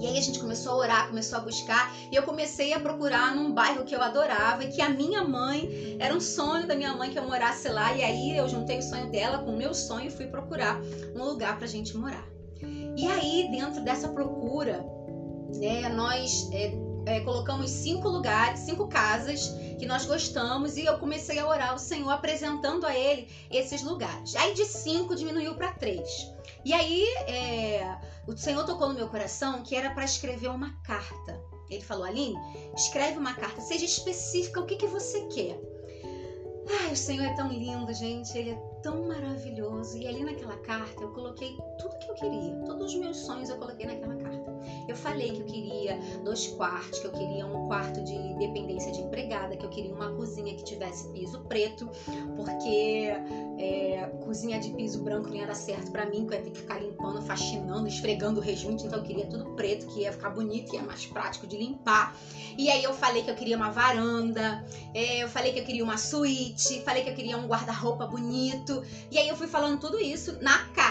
E 0.04 0.06
aí 0.06 0.18
a 0.18 0.20
gente 0.20 0.38
começou 0.38 0.73
a 0.73 0.76
orar, 0.76 1.08
começou 1.08 1.38
a 1.38 1.40
buscar, 1.40 1.90
e 2.12 2.14
eu 2.14 2.23
comecei 2.25 2.75
a 2.75 2.78
procurar 2.78 3.34
num 3.34 3.50
bairro 3.54 3.87
que 3.87 3.96
eu 3.96 4.02
adorava 4.02 4.62
e 4.62 4.68
que 4.68 4.82
a 4.82 4.90
minha 4.90 5.25
mãe, 5.25 5.96
era 5.99 6.14
um 6.14 6.20
sonho 6.20 6.66
da 6.66 6.75
minha 6.75 6.92
mãe 6.92 7.11
que 7.11 7.18
eu 7.18 7.26
morasse 7.26 7.66
lá, 7.70 7.90
e 7.94 8.02
aí 8.02 8.37
eu 8.37 8.46
juntei 8.46 8.80
o 8.80 8.82
sonho 8.82 9.11
dela 9.11 9.38
com 9.38 9.52
o 9.52 9.56
meu 9.56 9.73
sonho 9.73 10.08
e 10.08 10.11
fui 10.11 10.26
procurar 10.26 10.78
um 11.16 11.25
lugar 11.25 11.56
pra 11.56 11.66
gente 11.66 11.96
morar. 11.96 12.23
E 12.94 13.06
aí, 13.06 13.49
dentro 13.50 13.82
dessa 13.82 14.06
procura, 14.08 14.84
né, 15.54 15.88
nós 15.88 16.50
é, 16.52 16.75
é, 17.06 17.20
colocamos 17.20 17.70
cinco 17.70 18.06
lugares, 18.06 18.61
cinco 18.61 18.87
casas 18.87 19.49
que 19.78 19.87
nós 19.87 20.04
gostamos 20.04 20.76
e 20.76 20.84
eu 20.84 20.99
comecei 20.99 21.38
a 21.38 21.49
orar 21.49 21.70
ao 21.70 21.78
Senhor 21.78 22.11
apresentando 22.11 22.87
a 22.87 22.94
Ele 22.94 23.26
esses 23.50 23.82
lugares. 23.82 24.37
Aí 24.37 24.52
de 24.52 24.66
cinco 24.66 25.16
diminuiu 25.16 25.54
para 25.54 25.73
três. 25.73 26.08
E 26.62 26.75
aí 26.75 27.04
é, 27.26 27.96
o 28.26 28.37
Senhor 28.37 28.64
tocou 28.64 28.88
no 28.88 28.95
meu 28.95 29.09
coração 29.09 29.62
que 29.62 29.76
era 29.76 29.90
para 29.90 30.04
escrever 30.04 30.49
uma 30.49 30.73
carta. 30.83 31.40
Ele 31.71 31.83
falou, 31.83 32.04
Aline, 32.04 32.37
escreve 32.75 33.19
uma 33.19 33.35
carta, 33.35 33.61
seja 33.61 33.85
específica 33.85 34.61
o 34.61 34.66
que, 34.66 34.76
que 34.76 34.87
você 34.87 35.21
quer. 35.28 35.59
Ai, 36.81 36.93
o 36.93 36.97
Senhor 36.97 37.25
é 37.25 37.35
tão 37.35 37.49
lindo, 37.52 37.93
gente, 37.93 38.37
Ele 38.37 38.50
é 38.50 38.54
tão 38.83 39.07
maravilhoso. 39.07 39.97
E 39.99 40.07
ali 40.07 40.25
naquela 40.25 40.57
carta 40.59 41.02
eu 41.02 41.12
coloquei 41.12 41.57
tudo 41.78 41.99
que 41.99 42.11
eu 42.11 42.14
queria, 42.14 42.54
todos 42.64 42.95
os 42.95 43.00
meus 43.00 43.19
sonhos 43.19 43.49
eu 43.50 43.57
coloquei 43.57 43.87
naquela 43.87 44.16
carta. 44.16 44.44
Eu 44.88 44.97
falei 44.97 45.30
que 45.30 45.40
eu 45.40 45.47
queria 45.47 45.99
dois 46.25 46.47
quartos, 46.49 46.99
que 46.99 47.06
eu 47.06 47.12
queria 47.12 47.47
um 47.47 47.66
quarto 47.66 48.02
de 48.02 48.35
dependência 48.35 48.92
de 48.92 49.00
empregada, 49.00 49.56
que 49.56 49.64
eu 49.64 49.71
queria 49.71 49.92
uma 49.94 50.12
cozinha 50.12 50.54
que 50.54 50.64
tivesse 50.64 51.09
piso 51.09 51.40
preto, 51.40 51.88
porque 52.37 53.12
é, 53.59 54.11
cozinha 54.25 54.59
de 54.59 54.71
piso 54.71 55.02
branco 55.02 55.30
não 55.30 55.47
dar 55.47 55.54
certo 55.54 55.90
para 55.90 56.06
mim, 56.06 56.26
que 56.26 56.35
eu 56.35 56.38
ia 56.38 56.44
ter 56.44 56.50
que 56.50 56.59
ficar 56.59 56.78
limpando, 56.78 57.23
faxinando, 57.23 57.88
esfregando 57.88 58.40
o 58.40 58.42
rejunte, 58.42 58.87
então 58.87 58.99
eu 58.99 59.04
queria 59.04 59.26
tudo 59.26 59.50
preto, 59.50 59.87
que 59.87 60.00
ia 60.00 60.12
ficar 60.12 60.30
bonito, 60.30 60.75
ia 60.75 60.83
mais 60.83 61.06
prático 61.06 61.47
de 61.47 61.56
limpar. 61.56 62.16
E 62.56 62.71
aí 62.71 62.83
eu 62.83 62.92
falei 62.92 63.23
que 63.23 63.30
eu 63.30 63.35
queria 63.35 63.56
uma 63.56 63.71
varanda, 63.71 64.64
é, 64.92 65.23
eu 65.23 65.28
falei 65.28 65.52
que 65.52 65.59
eu 65.59 65.64
queria 65.64 65.85
uma 65.85 65.97
suíte, 65.97 66.80
falei 66.83 67.02
que 67.02 67.11
eu 67.11 67.14
queria 67.14 67.37
um 67.37 67.47
guarda-roupa 67.47 68.06
bonito. 68.06 68.83
E 69.11 69.18
aí 69.18 69.28
eu 69.28 69.37
fui 69.37 69.47
falando 69.47 69.78
tudo 69.78 70.00
isso 70.00 70.38
na 70.40 70.59
carta. 70.68 70.84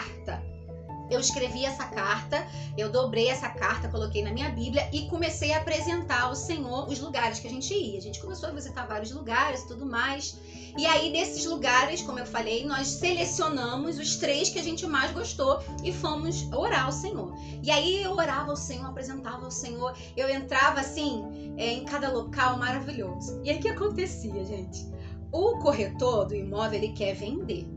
Eu 1.13 1.19
escrevi 1.19 1.63
essa 1.63 1.85
carta, 1.85 2.45
eu 2.75 2.91
dobrei 2.91 3.29
essa 3.29 3.47
carta, 3.47 3.87
coloquei 3.87 4.23
na 4.23 4.31
minha 4.31 4.49
Bíblia 4.49 4.89
e 4.91 5.07
comecei 5.07 5.53
a 5.53 5.57
apresentar 5.57 6.23
ao 6.23 6.35
Senhor 6.35 6.87
os 6.89 6.99
lugares 6.99 7.39
que 7.39 7.47
a 7.47 7.49
gente 7.51 7.71
ia. 7.71 7.99
A 7.99 8.01
gente 8.01 8.19
começou 8.19 8.49
a 8.49 8.51
visitar 8.51 8.87
vários 8.87 9.11
lugares 9.11 9.61
e 9.61 9.67
tudo 9.67 9.85
mais. 9.85 10.35
E 10.75 10.87
aí, 10.87 11.11
desses 11.11 11.45
lugares, 11.45 12.01
como 12.01 12.17
eu 12.17 12.25
falei, 12.25 12.65
nós 12.65 12.87
selecionamos 12.87 13.99
os 13.99 14.15
três 14.15 14.49
que 14.49 14.57
a 14.57 14.63
gente 14.63 14.87
mais 14.87 15.11
gostou 15.11 15.61
e 15.83 15.93
fomos 15.93 16.51
orar 16.51 16.85
ao 16.85 16.91
Senhor. 16.91 17.35
E 17.61 17.69
aí 17.69 18.01
eu 18.01 18.13
orava 18.13 18.49
ao 18.49 18.57
Senhor, 18.57 18.87
apresentava 18.87 19.45
ao 19.45 19.51
Senhor, 19.51 19.95
eu 20.17 20.27
entrava 20.29 20.79
assim 20.79 21.53
é, 21.57 21.73
em 21.73 21.85
cada 21.85 22.11
local 22.11 22.57
maravilhoso. 22.57 23.39
E 23.43 23.51
aí 23.51 23.57
o 23.57 23.61
que 23.61 23.69
acontecia, 23.69 24.43
gente? 24.45 24.91
O 25.31 25.59
corretor 25.59 26.25
do 26.25 26.35
imóvel 26.35 26.79
ele 26.79 26.93
quer 26.93 27.13
vender. 27.13 27.67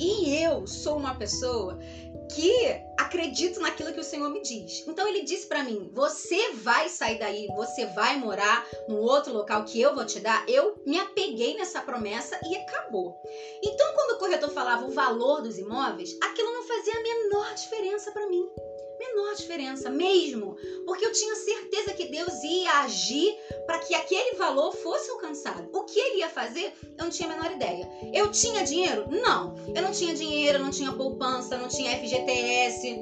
E 0.00 0.42
eu 0.42 0.66
sou 0.66 0.96
uma 0.96 1.14
pessoa 1.14 1.78
que 2.34 2.66
acredito 2.98 3.60
naquilo 3.60 3.92
que 3.92 4.00
o 4.00 4.04
Senhor 4.04 4.30
me 4.30 4.40
diz. 4.40 4.82
Então 4.88 5.06
ele 5.06 5.22
disse 5.22 5.46
para 5.46 5.62
mim: 5.62 5.90
"Você 5.92 6.52
vai 6.52 6.88
sair 6.88 7.18
daí, 7.18 7.46
você 7.48 7.84
vai 7.86 8.16
morar 8.16 8.66
no 8.88 8.96
outro 8.96 9.32
local 9.32 9.64
que 9.64 9.78
eu 9.78 9.94
vou 9.94 10.06
te 10.06 10.18
dar". 10.18 10.48
Eu 10.48 10.82
me 10.86 10.98
apeguei 10.98 11.54
nessa 11.54 11.82
promessa 11.82 12.40
e 12.48 12.56
acabou. 12.56 13.14
Então 13.62 13.92
quando 13.94 14.12
o 14.12 14.18
corretor 14.18 14.50
falava 14.50 14.86
o 14.86 14.90
valor 14.90 15.42
dos 15.42 15.58
imóveis, 15.58 16.16
aquilo 16.22 16.50
não 16.50 16.62
fazia 16.62 16.94
a 16.94 17.02
menor 17.02 17.54
diferença 17.54 18.10
para 18.10 18.26
mim 18.26 18.48
menor 19.00 19.34
diferença 19.34 19.88
mesmo, 19.88 20.56
porque 20.84 21.06
eu 21.06 21.12
tinha 21.12 21.34
certeza 21.34 21.94
que 21.94 22.06
Deus 22.06 22.42
ia 22.44 22.80
agir 22.80 23.34
para 23.66 23.78
que 23.78 23.94
aquele 23.94 24.36
valor 24.36 24.72
fosse 24.72 25.10
alcançado. 25.10 25.68
O 25.72 25.84
que 25.84 25.98
ele 25.98 26.18
ia 26.18 26.28
fazer, 26.28 26.72
eu 26.98 27.04
não 27.04 27.10
tinha 27.10 27.28
a 27.30 27.34
menor 27.34 27.50
ideia. 27.50 27.88
Eu 28.12 28.30
tinha 28.30 28.62
dinheiro? 28.62 29.06
Não. 29.10 29.54
Eu 29.74 29.82
não 29.82 29.90
tinha 29.90 30.14
dinheiro, 30.14 30.58
não 30.58 30.70
tinha 30.70 30.92
poupança, 30.92 31.56
não 31.56 31.68
tinha 31.68 31.96
FGTS, 31.96 32.98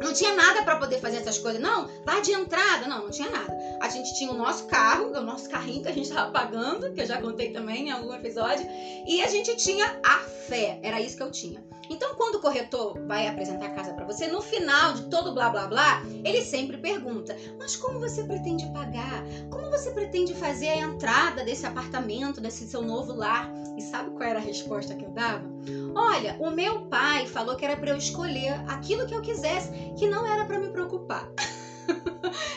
não 0.00 0.12
tinha 0.12 0.34
nada 0.34 0.62
para 0.62 0.76
poder 0.76 1.00
fazer 1.00 1.18
essas 1.18 1.38
coisas. 1.38 1.60
Não, 1.60 1.88
lá 2.06 2.20
de 2.20 2.32
entrada, 2.32 2.86
não, 2.86 3.04
não 3.04 3.10
tinha 3.10 3.30
nada. 3.30 3.52
A 3.80 3.88
gente 3.88 4.14
tinha 4.14 4.30
o 4.30 4.36
nosso 4.36 4.66
carro, 4.66 5.06
o 5.06 5.20
nosso 5.20 5.48
carrinho 5.48 5.82
que 5.82 5.88
a 5.88 5.92
gente 5.92 6.08
estava 6.08 6.30
pagando, 6.30 6.92
que 6.92 7.00
eu 7.00 7.06
já 7.06 7.20
contei 7.20 7.52
também 7.52 7.88
em 7.88 7.90
algum 7.90 8.12
episódio, 8.14 8.66
e 9.06 9.22
a 9.22 9.28
gente 9.28 9.56
tinha 9.56 10.00
a 10.04 10.18
fé. 10.48 10.78
Era 10.82 11.00
isso 11.00 11.16
que 11.16 11.22
eu 11.22 11.30
tinha. 11.30 11.71
Então, 11.88 12.14
quando 12.14 12.36
o 12.36 12.40
corretor 12.40 12.98
vai 13.06 13.26
apresentar 13.26 13.66
a 13.66 13.70
casa 13.70 13.92
para 13.92 14.04
você, 14.04 14.26
no 14.26 14.40
final 14.40 14.92
de 14.92 15.02
todo 15.08 15.32
blá 15.32 15.50
blá 15.50 15.66
blá, 15.66 16.02
ele 16.24 16.42
sempre 16.42 16.76
pergunta: 16.78 17.36
Mas 17.58 17.76
como 17.76 17.98
você 17.98 18.24
pretende 18.24 18.66
pagar? 18.72 19.22
Como 19.50 19.70
você 19.70 19.90
pretende 19.90 20.34
fazer 20.34 20.68
a 20.68 20.76
entrada 20.76 21.44
desse 21.44 21.66
apartamento, 21.66 22.40
desse 22.40 22.66
seu 22.66 22.82
novo 22.82 23.12
lar? 23.12 23.50
E 23.76 23.82
sabe 23.82 24.10
qual 24.10 24.22
era 24.28 24.38
a 24.38 24.42
resposta 24.42 24.94
que 24.94 25.04
eu 25.04 25.10
dava? 25.10 25.50
Olha, 25.94 26.36
o 26.38 26.50
meu 26.50 26.86
pai 26.86 27.26
falou 27.26 27.56
que 27.56 27.64
era 27.64 27.76
para 27.76 27.90
eu 27.90 27.96
escolher 27.96 28.52
aquilo 28.66 29.06
que 29.06 29.14
eu 29.14 29.20
quisesse, 29.20 29.70
que 29.98 30.06
não 30.06 30.26
era 30.26 30.44
para 30.44 30.58
me 30.58 30.70
preocupar. 30.70 31.28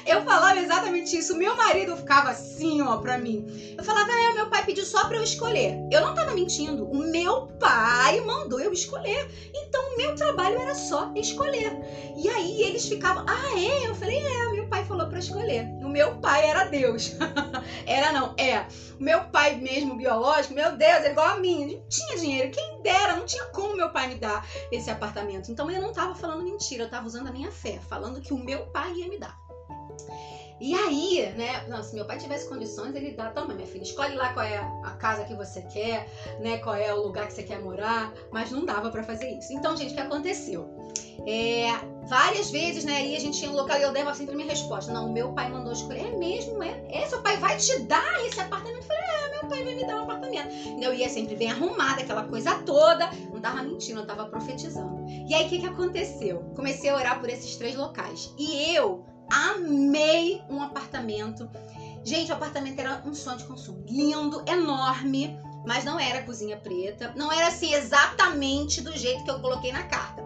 eu 0.06 0.22
falava 0.24 0.60
exatamente 0.60 1.18
isso. 1.18 1.38
Meu 1.38 1.56
marido 1.56 1.96
ficava 1.98 2.30
assim, 2.30 2.82
ó, 2.82 2.98
pra 2.98 3.18
mim. 3.18 3.76
Eu 3.78 3.84
falava, 3.84 4.12
é, 4.12 4.34
meu 4.34 4.50
pai 4.50 4.64
pediu 4.66 4.86
só 4.86 5.08
pra 5.08 5.18
eu 5.18 5.24
escolher. 5.24 5.78
Eu 5.92 6.02
não 6.02 6.14
tava 6.14 6.34
mentindo. 6.34 6.86
O 6.86 6.98
meu 6.98 7.48
pai 7.60 8.22
mandou 8.22 8.60
eu 8.60 8.72
escolher. 8.72 9.30
Então, 9.54 9.94
o 9.94 9.98
meu 9.98 10.16
trabalho 10.16 10.60
era 10.60 10.76
só 10.76 11.12
escolher. 11.16 11.74
E 12.16 12.28
aí, 12.30 12.62
eles 12.62 12.88
ficavam, 12.88 13.26
ah, 13.28 13.60
é? 13.60 13.88
Eu 13.88 13.96
falei, 13.96 14.20
é, 14.20 14.52
meu 14.52 14.68
pai 14.68 14.84
falou 14.86 15.08
pra 15.08 15.20
escolher. 15.20 15.66
O 15.82 15.90
meu 15.90 16.16
pai 16.18 16.46
era 16.46 16.66
Deus. 16.66 17.16
era 17.86 18.12
não, 18.12 18.34
é. 18.38 18.66
O 19.00 19.04
meu 19.04 19.26
pai 19.26 19.56
mesmo, 19.56 19.96
biológico, 19.98 20.54
meu 20.54 20.76
Deus, 20.76 21.04
é 21.04 21.12
igual 21.12 21.28
a 21.28 21.40
mim. 21.40 21.76
Não 21.76 21.90
tinha 21.90 22.18
dinheiro. 22.18 22.52
Quem 22.52 22.82
dera, 22.82 23.16
não 23.16 23.26
tinha 23.26 23.46
como 23.46 23.76
meu 23.76 23.90
pai 23.90 24.08
me 24.08 24.16
dar 24.16 24.48
esse 24.72 24.90
apartamento. 24.90 25.52
Então, 25.52 25.70
eu 25.70 25.82
não 25.82 25.94
tava 25.94 26.16
falando 26.16 26.44
mentira. 26.44 26.84
Eu 26.84 26.90
tava 26.90 27.08
usando 27.08 27.28
a 27.28 27.32
minha 27.32 27.52
fé, 27.52 27.80
falando 27.90 28.22
que 28.22 28.34
o 28.34 28.38
meu 28.38 28.68
pai 28.68 28.94
ia 28.94 29.08
me 29.08 29.18
dar. 29.18 29.45
E 30.60 30.74
aí, 30.74 31.34
né? 31.36 31.66
Não, 31.68 31.84
se 31.84 31.94
meu 31.94 32.06
pai 32.06 32.18
tivesse 32.18 32.48
condições, 32.48 32.96
ele 32.96 33.12
dá, 33.12 33.30
toma, 33.30 33.54
minha 33.54 33.68
filha, 33.68 33.84
escolhe 33.84 34.16
lá 34.16 34.34
qual 34.34 34.46
é 34.46 34.58
a 34.58 34.92
casa 34.92 35.26
que 35.26 35.36
você 35.36 35.62
quer, 35.64 36.08
né? 36.40 36.58
Qual 36.60 36.76
é 36.76 36.94
o 36.94 37.02
lugar 37.02 37.28
que 37.28 37.34
você 37.34 37.44
quer 37.44 37.62
morar, 37.62 38.14
mas 38.32 38.52
não 38.52 38.64
dava 38.64 38.90
para 38.90 39.04
fazer 39.04 39.30
isso. 39.38 39.52
Então, 39.52 39.76
gente, 39.76 39.92
o 39.92 39.96
que 39.96 40.02
aconteceu? 40.02 40.70
É, 41.28 41.68
várias 42.08 42.52
vezes, 42.52 42.86
né? 42.86 42.98
Aí 42.98 43.16
a 43.18 43.20
gente 43.20 43.38
tinha 43.38 43.52
um 43.52 43.56
local 43.56 43.78
e 43.78 43.82
eu 43.82 43.92
dava 43.92 44.14
sempre 44.14 44.34
a 44.34 44.38
minha 44.38 44.50
resposta. 44.50 44.94
Não, 44.94 45.12
meu 45.12 45.34
pai 45.34 45.50
mandou 45.50 45.74
escolher. 45.74 46.08
É 46.08 46.16
mesmo? 46.16 46.64
É? 46.64 46.82
é? 46.90 47.06
Seu 47.06 47.22
pai 47.22 47.36
vai 47.38 47.58
te 47.58 47.80
dar 47.80 48.26
esse 48.26 48.40
apartamento? 48.40 48.78
Eu 48.78 48.84
falei, 48.84 49.04
é, 49.04 49.32
meu 49.32 49.50
pai 49.50 49.64
vai 49.64 49.76
me 49.76 49.86
dar 49.86 49.98
um 49.98 50.04
apartamento. 50.04 50.50
Eu 50.82 50.94
ia 50.94 51.10
sempre 51.10 51.36
bem 51.36 51.52
arrumada, 51.52 52.02
aquela 52.02 52.24
coisa 52.24 52.56
toda. 52.60 53.10
Não 53.34 53.42
tava 53.42 53.62
mentindo, 53.62 54.00
eu 54.00 54.06
tava 54.06 54.28
profetizando. 54.28 55.06
E 55.28 55.34
aí, 55.34 55.46
o 55.46 55.50
que, 55.50 55.60
que 55.60 55.66
aconteceu? 55.66 56.44
Comecei 56.56 56.90
a 56.90 56.96
orar 56.96 57.20
por 57.20 57.30
esses 57.30 57.58
três 57.58 57.76
locais. 57.76 58.34
E 58.38 58.74
eu 58.74 59.04
amei 59.30 60.42
um 60.50 60.62
apartamento. 60.62 61.50
Gente, 62.04 62.32
o 62.32 62.36
apartamento 62.36 62.80
era 62.80 63.02
um 63.06 63.14
sonho 63.14 63.38
de 63.38 63.46
consumo. 63.46 63.84
Lindo, 63.88 64.44
enorme, 64.48 65.40
mas 65.66 65.84
não 65.84 66.00
era 66.00 66.24
cozinha 66.24 66.58
preta. 66.58 67.14
Não 67.16 67.32
era 67.32 67.48
assim 67.48 67.74
exatamente 67.74 68.82
do 68.82 68.96
jeito 68.96 69.24
que 69.24 69.32
eu 69.32 69.40
coloquei 69.40 69.72
na 69.72 69.84
carta. 69.84 70.24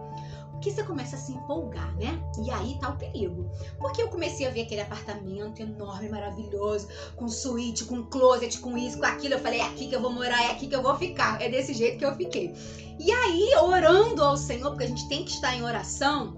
Que 0.61 0.71
você 0.71 0.83
começa 0.83 1.15
a 1.15 1.19
se 1.19 1.31
empolgar, 1.31 1.95
né? 1.95 2.21
E 2.45 2.51
aí 2.51 2.77
tá 2.81 2.89
o 2.89 2.97
perigo. 2.97 3.49
Porque 3.77 4.01
eu 4.01 4.09
comecei 4.09 4.45
a 4.45 4.49
ver 4.49 4.63
aquele 4.63 4.81
apartamento 4.81 5.61
enorme, 5.61 6.09
maravilhoso, 6.09 6.89
com 7.15 7.29
suíte, 7.29 7.85
com 7.85 8.03
closet, 8.03 8.59
com 8.59 8.77
isso, 8.77 8.97
com 8.97 9.05
aquilo. 9.05 9.35
Eu 9.35 9.39
falei, 9.39 9.61
é 9.61 9.65
aqui 9.65 9.87
que 9.87 9.95
eu 9.95 10.01
vou 10.01 10.11
morar, 10.11 10.43
é 10.43 10.51
aqui 10.51 10.67
que 10.67 10.75
eu 10.75 10.83
vou 10.83 10.97
ficar. 10.97 11.41
É 11.41 11.47
desse 11.47 11.73
jeito 11.73 11.97
que 11.97 12.05
eu 12.05 12.13
fiquei. 12.13 12.53
E 12.99 13.09
aí, 13.09 13.55
orando 13.61 14.21
ao 14.21 14.35
Senhor, 14.35 14.71
porque 14.71 14.83
a 14.83 14.87
gente 14.87 15.07
tem 15.07 15.23
que 15.23 15.31
estar 15.31 15.55
em 15.55 15.63
oração, 15.63 16.35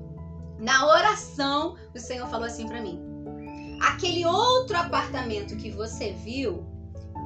na 0.62 0.88
oração, 0.88 1.76
o 1.94 2.00
Senhor 2.00 2.28
falou 2.28 2.46
assim 2.46 2.68
para 2.68 2.82
mim: 2.82 3.02
aquele 3.82 4.24
outro 4.26 4.78
apartamento 4.78 5.58
que 5.58 5.72
você 5.72 6.12
viu 6.12 6.64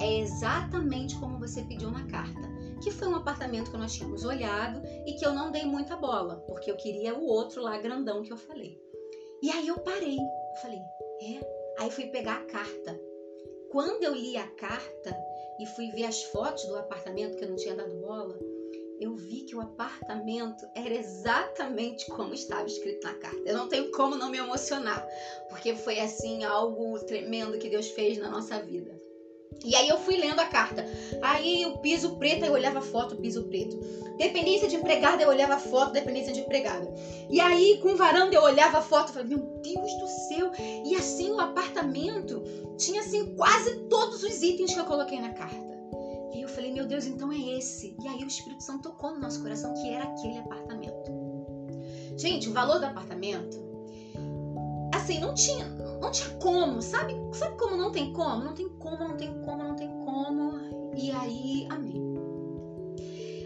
é 0.01 0.20
exatamente 0.20 1.18
como 1.18 1.38
você 1.38 1.62
pediu 1.63 1.92
na 1.92 2.08
carta. 2.08 2.56
Que 2.82 2.92
foi 2.92 3.08
um 3.08 3.15
apartamento 3.15 3.72
que 3.72 3.77
nós 3.77 3.94
tínhamos 3.94 4.24
olhado 4.24 4.82
e 5.06 5.13
que 5.13 5.25
eu 5.25 5.34
não 5.34 5.51
dei 5.51 5.65
muita 5.65 5.98
bola, 5.98 6.38
porque 6.48 6.70
eu 6.72 6.77
queria 6.77 7.13
o 7.13 7.25
outro 7.25 7.62
lá 7.62 7.77
grandão 7.77 8.24
que 8.24 8.32
eu 8.32 8.38
falei. 8.38 8.80
E 9.42 9.50
aí 9.50 9.68
eu 9.68 9.80
parei, 9.80 10.18
eu 10.18 10.62
falei, 10.62 10.80
é? 11.22 11.82
Aí 11.82 11.92
fui 11.92 12.08
pegar 12.08 12.36
a 12.36 12.46
carta. 12.46 13.00
Quando 13.70 14.04
eu 14.04 14.13
li 14.13 14.38
a 14.38 14.48
carta 14.48 15.18
e 15.60 15.65
fui 15.65 15.92
ver 15.92 16.06
as 16.06 16.24
fotos 16.24 16.65
do 16.65 16.77
apartamento 16.77 17.38
que 17.38 17.44
eu 17.44 17.50
não 17.50 17.56
tinha 17.58 17.75
dado 17.75 17.96
bola, 17.96 18.38
eu 19.00 19.16
vi 19.16 19.42
que 19.42 19.56
o 19.56 19.62
apartamento 19.62 20.66
era 20.75 20.94
exatamente 20.94 22.06
como 22.08 22.34
estava 22.34 22.66
escrito 22.66 23.04
na 23.04 23.14
carta. 23.14 23.42
Eu 23.46 23.58
não 23.58 23.68
tenho 23.68 23.92
como 23.92 24.16
não 24.16 24.30
me 24.30 24.38
emocionar, 24.38 25.06
porque 25.50 25.75
foi 25.75 26.00
assim 26.00 26.44
algo 26.44 26.98
tremendo 27.00 27.58
que 27.58 27.70
Deus 27.70 27.88
fez 27.90 28.18
na 28.18 28.30
nossa 28.30 28.62
vida. 28.62 29.00
E 29.64 29.75
aí 29.75 29.88
eu 29.88 29.98
fui 29.98 30.18
lendo 30.18 30.40
a 30.40 30.46
carta. 30.46 30.86
Aí 31.22 31.66
o 31.66 31.78
piso 31.78 32.18
preto, 32.18 32.46
eu 32.46 32.54
olhava 32.54 32.80
a 32.80 32.82
foto, 32.82 33.16
piso 33.16 33.44
preto. 33.44 33.78
Dependência 34.18 34.68
de 34.68 34.75
empregada, 34.75 35.24
eu 35.24 35.30
olhava 35.30 35.56
a 35.56 35.60
foto, 35.60 35.92
dependência 35.92 36.34
de 36.34 36.42
empregada. 36.42 36.92
E 37.30 37.40
aí 37.40 37.80
com 37.82 37.96
varanda 37.96 38.36
eu 38.36 38.42
olhava 38.42 38.80
a 38.80 38.82
foto, 38.82 39.14
falei, 39.14 39.30
meu 39.30 39.40
Deus 39.62 39.94
do 40.00 40.08
céu. 40.08 40.52
E 40.86 40.96
assim 40.96 41.32
o 41.32 41.40
apartamento 41.40 42.44
tinha 42.78 43.02
assim 43.02 43.36
quase 43.36 43.88
todos 43.88 44.24
os 44.24 44.42
itens 44.42 44.74
que 44.74 44.80
eu 44.80 44.86
coloquei 44.86 45.20
na 45.20 45.34
carta. 45.34 45.75
Eu 46.46 46.50
falei, 46.50 46.72
meu 46.72 46.86
Deus, 46.86 47.08
então 47.08 47.32
é 47.32 47.40
esse. 47.58 47.98
E 48.04 48.08
aí 48.08 48.24
o 48.24 48.28
Espírito 48.28 48.62
Santo 48.62 48.90
tocou 48.90 49.10
no 49.10 49.20
nosso 49.20 49.42
coração 49.42 49.74
que 49.74 49.90
era 49.90 50.04
aquele 50.04 50.38
apartamento. 50.38 51.12
Gente, 52.16 52.48
o 52.50 52.54
valor 52.54 52.78
do 52.78 52.86
apartamento, 52.86 53.58
assim, 54.94 55.20
não 55.20 55.34
tinha, 55.34 55.66
não 56.00 56.12
tinha 56.12 56.30
como, 56.38 56.84
sabe? 56.84 57.16
Sabe 57.34 57.58
como 57.58 57.75
não 57.75 57.92
tem 57.92 58.14
como? 58.14 58.44
Não 58.44 58.54
tem 58.54 58.70
como, 58.70 59.08
não 59.08 59.18
tem 59.18 59.42
como, 59.42 59.64
não 59.64 59.75
tem 59.75 59.90
como. 60.06 60.54
E 60.96 61.10
aí, 61.10 61.68
amém. 61.72 62.14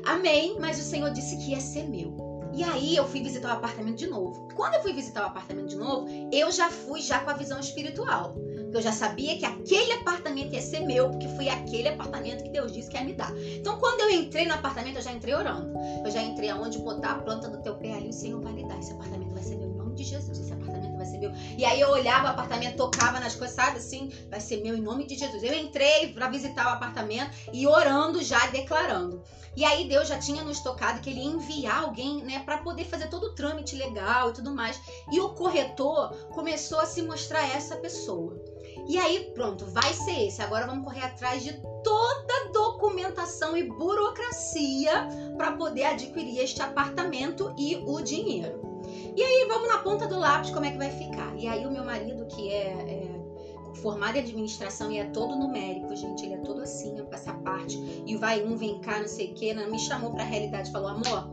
Amém, 0.05 0.57
mas 0.59 0.77
o 0.77 0.83
Senhor 0.83 1.09
disse 1.11 1.37
que 1.37 1.51
ia 1.51 1.61
ser 1.61 1.87
meu. 1.87 2.17
E 2.53 2.63
aí 2.63 2.97
eu 2.97 3.07
fui 3.07 3.21
visitar 3.21 3.47
o 3.47 3.57
apartamento 3.57 3.95
de 3.95 4.07
novo. 4.07 4.49
Quando 4.55 4.73
eu 4.73 4.81
fui 4.81 4.91
visitar 4.91 5.23
o 5.23 5.27
apartamento 5.27 5.69
de 5.69 5.77
novo, 5.77 6.05
eu 6.33 6.51
já 6.51 6.69
fui 6.69 6.99
já 6.99 7.21
com 7.21 7.29
a 7.29 7.33
visão 7.33 7.61
espiritual. 7.61 8.35
Porque 8.69 8.77
eu 8.77 8.83
já 8.83 8.91
sabia 8.91 9.35
que 9.35 9.45
aquele 9.45 9.93
apartamento 9.93 10.53
ia 10.53 10.61
ser 10.61 10.81
meu, 10.81 11.09
porque 11.09 11.27
foi 11.29 11.49
aquele 11.49 11.87
apartamento 11.87 12.43
que 12.43 12.49
Deus 12.49 12.71
disse 12.71 12.87
que 12.87 12.95
ia 12.95 13.03
me 13.03 13.13
dar. 13.13 13.35
Então, 13.35 13.79
quando 13.79 14.01
eu 14.01 14.11
entrei 14.11 14.45
no 14.45 14.53
apartamento, 14.53 14.97
eu 14.97 15.01
já 15.01 15.11
entrei 15.11 15.33
orando. 15.33 15.73
Eu 16.05 16.11
já 16.11 16.21
entrei 16.21 16.49
aonde 16.49 16.77
botar 16.77 17.13
a 17.13 17.15
planta 17.15 17.49
do 17.49 17.63
teu 17.63 17.75
pé 17.77 17.93
ali, 17.93 18.09
o 18.09 18.13
Senhor 18.13 18.39
vai 18.39 18.53
lhe 18.53 18.67
dar. 18.67 18.77
Esse 18.77 18.91
apartamento 18.91 19.33
vai 19.33 19.41
ser 19.41 19.55
meu 19.55 19.69
em 19.69 19.75
nome 19.75 19.95
de 19.95 20.03
Jesus. 20.03 20.37
Esse 20.37 20.53
apartamento 20.53 20.95
vai 20.95 21.05
ser 21.07 21.17
meu. 21.17 21.31
E 21.57 21.65
aí 21.65 21.81
eu 21.81 21.89
olhava 21.89 22.25
o 22.25 22.29
apartamento, 22.29 22.77
tocava 22.77 23.19
nas 23.19 23.35
coisas, 23.35 23.55
sabe 23.55 23.79
assim? 23.79 24.11
Vai 24.29 24.39
ser 24.39 24.61
meu 24.61 24.75
em 24.75 24.81
nome 24.81 25.07
de 25.07 25.17
Jesus. 25.17 25.41
Eu 25.41 25.55
entrei 25.55 26.13
para 26.13 26.29
visitar 26.29 26.67
o 26.67 26.69
apartamento 26.69 27.31
e 27.51 27.65
orando 27.65 28.21
já, 28.21 28.45
declarando. 28.47 29.23
E 29.55 29.65
aí 29.65 29.89
Deus 29.89 30.07
já 30.07 30.17
tinha 30.17 30.43
nos 30.43 30.59
tocado 30.59 31.01
que 31.01 31.09
ele 31.09 31.19
ia 31.19 31.25
enviar 31.25 31.83
alguém, 31.83 32.23
né, 32.23 32.39
para 32.45 32.59
poder 32.59 32.85
fazer 32.85 33.09
todo 33.09 33.25
o 33.25 33.35
trâmite 33.35 33.75
legal 33.75 34.29
e 34.29 34.33
tudo 34.33 34.53
mais. 34.53 34.79
E 35.11 35.19
o 35.19 35.29
corretor 35.29 36.13
começou 36.33 36.79
a 36.79 36.85
se 36.85 37.01
mostrar 37.01 37.45
essa 37.45 37.75
pessoa. 37.75 38.39
E 38.89 38.97
aí, 38.97 39.31
pronto, 39.35 39.67
vai 39.67 39.93
ser 39.93 40.25
esse. 40.25 40.41
Agora 40.41 40.65
vamos 40.65 40.83
correr 40.83 41.01
atrás 41.01 41.43
de 41.43 41.53
toda 41.83 42.33
a 42.33 42.51
documentação 42.51 43.55
e 43.55 43.61
burocracia 43.61 45.07
para 45.37 45.51
poder 45.51 45.83
adquirir 45.83 46.39
este 46.39 46.59
apartamento 46.59 47.53
e 47.55 47.75
o 47.75 48.01
dinheiro. 48.01 48.81
E 49.15 49.21
aí, 49.21 49.45
vamos 49.47 49.67
na 49.67 49.77
ponta 49.77 50.07
do 50.07 50.17
lápis 50.17 50.49
como 50.49 50.65
é 50.65 50.71
que 50.71 50.79
vai 50.79 50.89
ficar. 50.89 51.37
E 51.37 51.47
aí, 51.47 51.67
o 51.67 51.71
meu 51.71 51.85
marido, 51.85 52.25
que 52.25 52.49
é, 52.51 52.71
é 52.71 53.75
formado 53.75 54.15
em 54.15 54.21
administração 54.21 54.91
e 54.91 54.97
é 54.97 55.05
todo 55.05 55.35
numérico, 55.35 55.95
gente, 55.95 56.25
ele 56.25 56.33
é 56.33 56.37
todo 56.37 56.61
assim, 56.61 56.95
essa 57.11 57.33
parte. 57.33 57.77
E 58.07 58.15
vai 58.15 58.43
um, 58.43 58.55
vem 58.55 58.79
cá, 58.79 58.99
não 58.99 59.07
sei 59.07 59.33
o 59.33 59.35
quê, 59.35 59.53
me 59.53 59.77
chamou 59.77 60.11
para 60.13 60.23
a 60.23 60.25
realidade, 60.25 60.71
falou: 60.71 60.89
amor, 60.89 61.29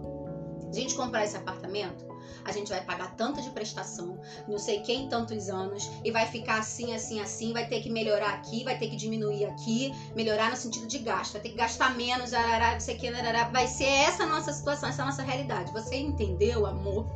a 0.69 0.73
gente 0.75 0.95
comprar 0.95 1.25
esse 1.25 1.39
apartamento, 1.39 2.06
a 2.45 2.53
gente 2.53 2.69
vai 2.69 2.83
pagar 2.83 3.15
tanto 3.17 3.41
de 3.43 3.51
prestação, 3.51 4.19
não 4.47 4.59
sei 4.59 4.81
quem 4.81 5.09
tantos 5.09 5.49
anos, 5.49 5.91
e 6.05 6.11
vai 6.11 6.27
ficar 6.27 6.59
assim, 6.59 6.95
assim, 6.95 7.21
assim, 7.21 7.53
vai 7.53 7.67
ter 7.67 7.81
que 7.81 7.91
melhorar 7.91 8.31
aqui, 8.31 8.65
vai 8.65 8.79
ter 8.79 8.89
que 8.89 8.97
diminuir 8.97 9.45
aqui, 9.47 9.93
melhorar 10.15 10.51
no 10.51 10.57
sentido 10.57 10.87
de 10.87 10.99
gasto, 10.99 11.33
vai 11.33 11.43
ter 11.43 11.51
que 11.51 11.57
gastar 11.57 11.97
menos, 11.97 12.33
arará, 12.33 12.73
não 12.73 12.81
sei 12.81 12.97
o 12.97 12.99
que, 12.99 13.09
arará, 13.09 13.45
vai 13.45 13.67
ser 13.67 13.85
essa 13.85 14.25
a 14.25 14.27
nossa 14.27 14.53
situação, 14.53 14.89
essa 14.89 15.03
a 15.03 15.07
nossa 15.07 15.23
realidade. 15.23 15.73
Você 15.73 15.97
entendeu, 15.97 16.67
amor? 16.67 17.07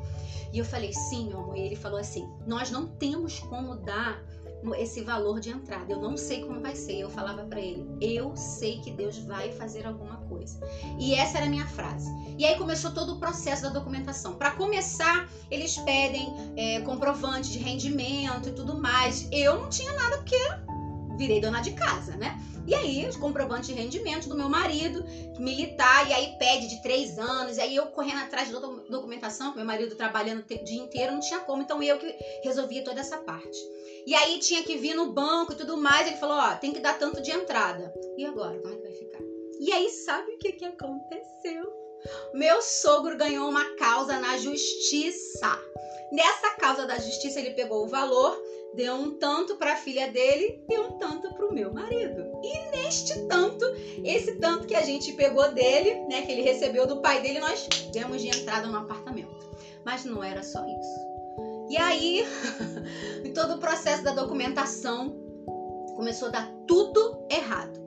E 0.53 0.59
eu 0.59 0.65
falei, 0.65 0.93
sim, 0.93 1.29
meu 1.29 1.39
amor. 1.39 1.57
E 1.57 1.61
ele 1.61 1.77
falou 1.77 1.99
assim: 1.99 2.29
nós 2.47 2.71
não 2.71 2.87
temos 2.87 3.39
como 3.39 3.77
dar 3.77 4.21
esse 4.77 5.03
valor 5.03 5.41
de 5.41 5.51
entrada. 5.51 5.93
Eu 5.93 6.01
não 6.01 6.17
sei 6.17 6.43
como 6.43 6.61
vai 6.61 6.77
ser. 6.77 6.99
Eu 6.99 7.11
falava 7.11 7.45
para 7.45 7.61
ele: 7.61 7.87
eu 8.01 8.37
sei 8.37 8.81
que 8.81 8.91
Deus 8.91 9.19
vai 9.19 9.53
fazer 9.53 9.87
alguma 9.87 10.17
coisa. 10.29 10.59
E 10.99 11.15
essa 11.15 11.39
era 11.39 11.47
a 11.47 11.51
minha 11.51 11.67
frase. 11.67 12.11
E 12.39 12.45
aí 12.45 12.57
começou 12.57 12.93
todo 12.93 13.15
o 13.15 13.19
processo 13.19 13.63
da 13.63 13.69
documentação. 13.71 14.35
Para 14.35 14.53
começar, 14.53 15.29
eles 15.51 15.77
pedem 15.79 16.33
é, 16.57 16.81
comprovante 16.81 17.53
de 17.53 17.59
rendimento 17.59 18.49
e 18.49 18.53
tudo 18.53 18.81
mais. 18.81 19.29
Eu 19.31 19.61
não 19.61 19.69
tinha 19.69 19.93
nada 19.93 20.19
porque 20.19 20.37
virei 21.21 21.39
dona 21.39 21.61
de 21.61 21.73
casa, 21.73 22.17
né? 22.17 22.39
E 22.67 22.75
aí, 22.75 23.07
os 23.07 23.17
comprovantes 23.17 23.69
de 23.69 23.75
rendimento 23.75 24.29
do 24.29 24.37
meu 24.37 24.49
marido, 24.49 25.05
militar, 25.39 26.09
e 26.09 26.13
aí 26.15 26.37
pede 26.39 26.67
de 26.67 26.83
três 26.83 27.19
anos, 27.19 27.59
e 27.59 27.61
aí 27.61 27.77
eu 27.77 27.87
correndo 27.87 28.23
atrás 28.23 28.51
da 28.51 28.59
documentação, 28.59 29.55
meu 29.55 29.65
marido 29.65 29.95
trabalhando 29.97 30.45
o 30.49 30.65
dia 30.65 30.81
inteiro, 30.81 31.13
não 31.13 31.21
tinha 31.21 31.41
como, 31.41 31.63
então 31.63 31.83
eu 31.83 31.99
que 31.99 32.15
resolvia 32.43 32.83
toda 32.83 33.01
essa 33.01 33.19
parte. 33.19 33.59
E 34.07 34.15
aí 34.15 34.39
tinha 34.39 34.63
que 34.63 34.79
vir 34.79 34.95
no 34.95 35.13
banco 35.13 35.53
e 35.53 35.57
tudo 35.57 35.77
mais. 35.77 36.07
Ele 36.07 36.17
falou: 36.17 36.39
Ó, 36.39 36.55
tem 36.57 36.73
que 36.73 36.81
dar 36.81 36.99
tanto 36.99 37.21
de 37.21 37.31
entrada. 37.31 37.93
E 38.17 38.25
agora? 38.25 38.59
Como 38.59 38.73
é 38.73 38.77
que 38.77 38.83
vai 38.83 38.93
ficar? 38.93 39.23
E 39.61 39.73
aí, 39.73 39.91
sabe 39.91 40.33
o 40.33 40.39
que, 40.39 40.53
que 40.53 40.65
aconteceu? 40.65 41.71
Meu 42.33 42.63
sogro 42.63 43.17
ganhou 43.17 43.47
uma 43.49 43.77
causa 43.77 44.19
na 44.19 44.39
justiça. 44.39 45.59
Nessa 46.11 46.51
causa 46.57 46.87
da 46.87 46.99
justiça, 46.99 47.39
ele 47.39 47.51
pegou 47.51 47.85
o 47.85 47.89
valor, 47.89 48.37
deu 48.75 48.95
um 48.95 49.19
tanto 49.19 49.57
para 49.57 49.73
a 49.73 49.77
filha 49.77 50.11
dele 50.11 50.63
e 50.69 50.79
um 50.79 50.93
tanto 50.93 51.33
para 51.35 51.47
o 51.47 51.53
meu 51.53 51.73
marido. 51.73 52.25
E 52.43 52.77
neste 52.77 53.27
tanto, 53.27 53.65
esse 54.05 54.37
tanto 54.37 54.67
que 54.67 54.75
a 54.75 54.83
gente 54.83 55.13
pegou 55.13 55.53
dele, 55.53 56.07
né, 56.09 56.23
que 56.23 56.33
ele 56.33 56.43
recebeu 56.43 56.87
do 56.87 57.01
pai 57.01 57.21
dele, 57.21 57.41
nós 57.41 57.69
demos 57.93 58.21
de 58.23 58.29
entrada 58.29 58.67
no 58.67 58.79
apartamento. 58.79 59.51
Mas 59.85 60.05
não 60.05 60.23
era 60.23 60.43
só 60.43 60.65
isso. 60.67 61.11
E 61.69 61.77
aí, 61.77 62.25
em 63.25 63.33
todo 63.33 63.55
o 63.55 63.59
processo 63.59 64.03
da 64.03 64.13
documentação, 64.13 65.17
começou 65.97 66.29
a 66.29 66.33
dar 66.33 66.53
tudo 66.67 67.27
errado. 67.31 67.81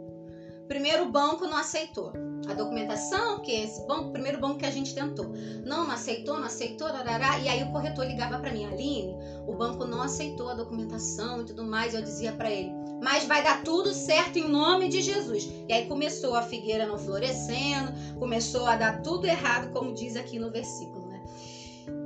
Primeiro, 0.68 1.04
o 1.04 1.12
banco 1.12 1.46
não 1.46 1.58
aceitou 1.58 2.14
a 2.48 2.54
documentação, 2.54 3.40
que 3.42 3.52
é 3.52 3.64
esse 3.64 3.86
banco, 3.88 4.12
primeiro 4.12 4.40
banco 4.40 4.58
que 4.58 4.66
a 4.66 4.72
gente 4.72 4.94
tentou. 4.94 5.34
Não, 5.66 5.86
não 5.86 5.92
aceitou, 5.92 6.38
não 6.38 6.46
aceitou, 6.46 6.88
rarará. 6.88 7.40
e 7.40 7.48
aí 7.48 7.64
o 7.64 7.72
corretor 7.72 8.06
ligava 8.06 8.40
para 8.40 8.52
mim, 8.52 8.66
Aline, 8.66 9.16
o 9.48 9.54
banco 9.54 9.86
não 9.86 10.02
aceitou 10.02 10.50
a 10.50 10.54
documentação 10.54 11.42
e 11.42 11.46
tudo 11.46 11.64
mais, 11.64 11.94
eu 11.94 12.02
dizia 12.02 12.32
para 12.32 12.52
ele, 12.52 12.72
mas 13.02 13.26
vai 13.26 13.44
dar 13.44 13.64
tudo 13.64 13.94
certo 13.94 14.38
em 14.38 14.48
nome 14.48 14.90
de 14.90 15.02
Jesus. 15.02 15.50
E 15.68 15.74
aí 15.74 15.86
começou 15.86 16.36
a 16.36 16.42
figueira 16.42 16.86
não 16.86 16.98
florescendo, 16.98 17.94
começou 18.20 18.66
a 18.66 18.76
dar 18.76 19.02
tudo 19.02 19.26
errado, 19.26 19.72
como 19.72 19.94
diz 19.94 20.16
aqui 20.16 20.40
no 20.40 20.52
versículo. 20.52 21.04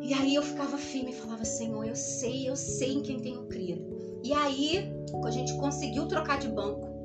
E 0.07 0.13
aí 0.13 0.35
eu 0.35 0.41
ficava 0.41 0.77
firme 0.77 1.11
e 1.11 1.13
falava, 1.13 1.43
Senhor, 1.43 1.85
eu 1.85 1.95
sei, 1.95 2.49
eu 2.49 2.55
sei 2.55 2.93
em 2.93 3.01
quem 3.01 3.19
tenho 3.19 3.43
crido. 3.47 3.85
E 4.23 4.31
aí 4.31 4.89
a 5.25 5.29
gente 5.29 5.53
conseguiu 5.57 6.07
trocar 6.07 6.39
de 6.39 6.47
banco. 6.47 6.96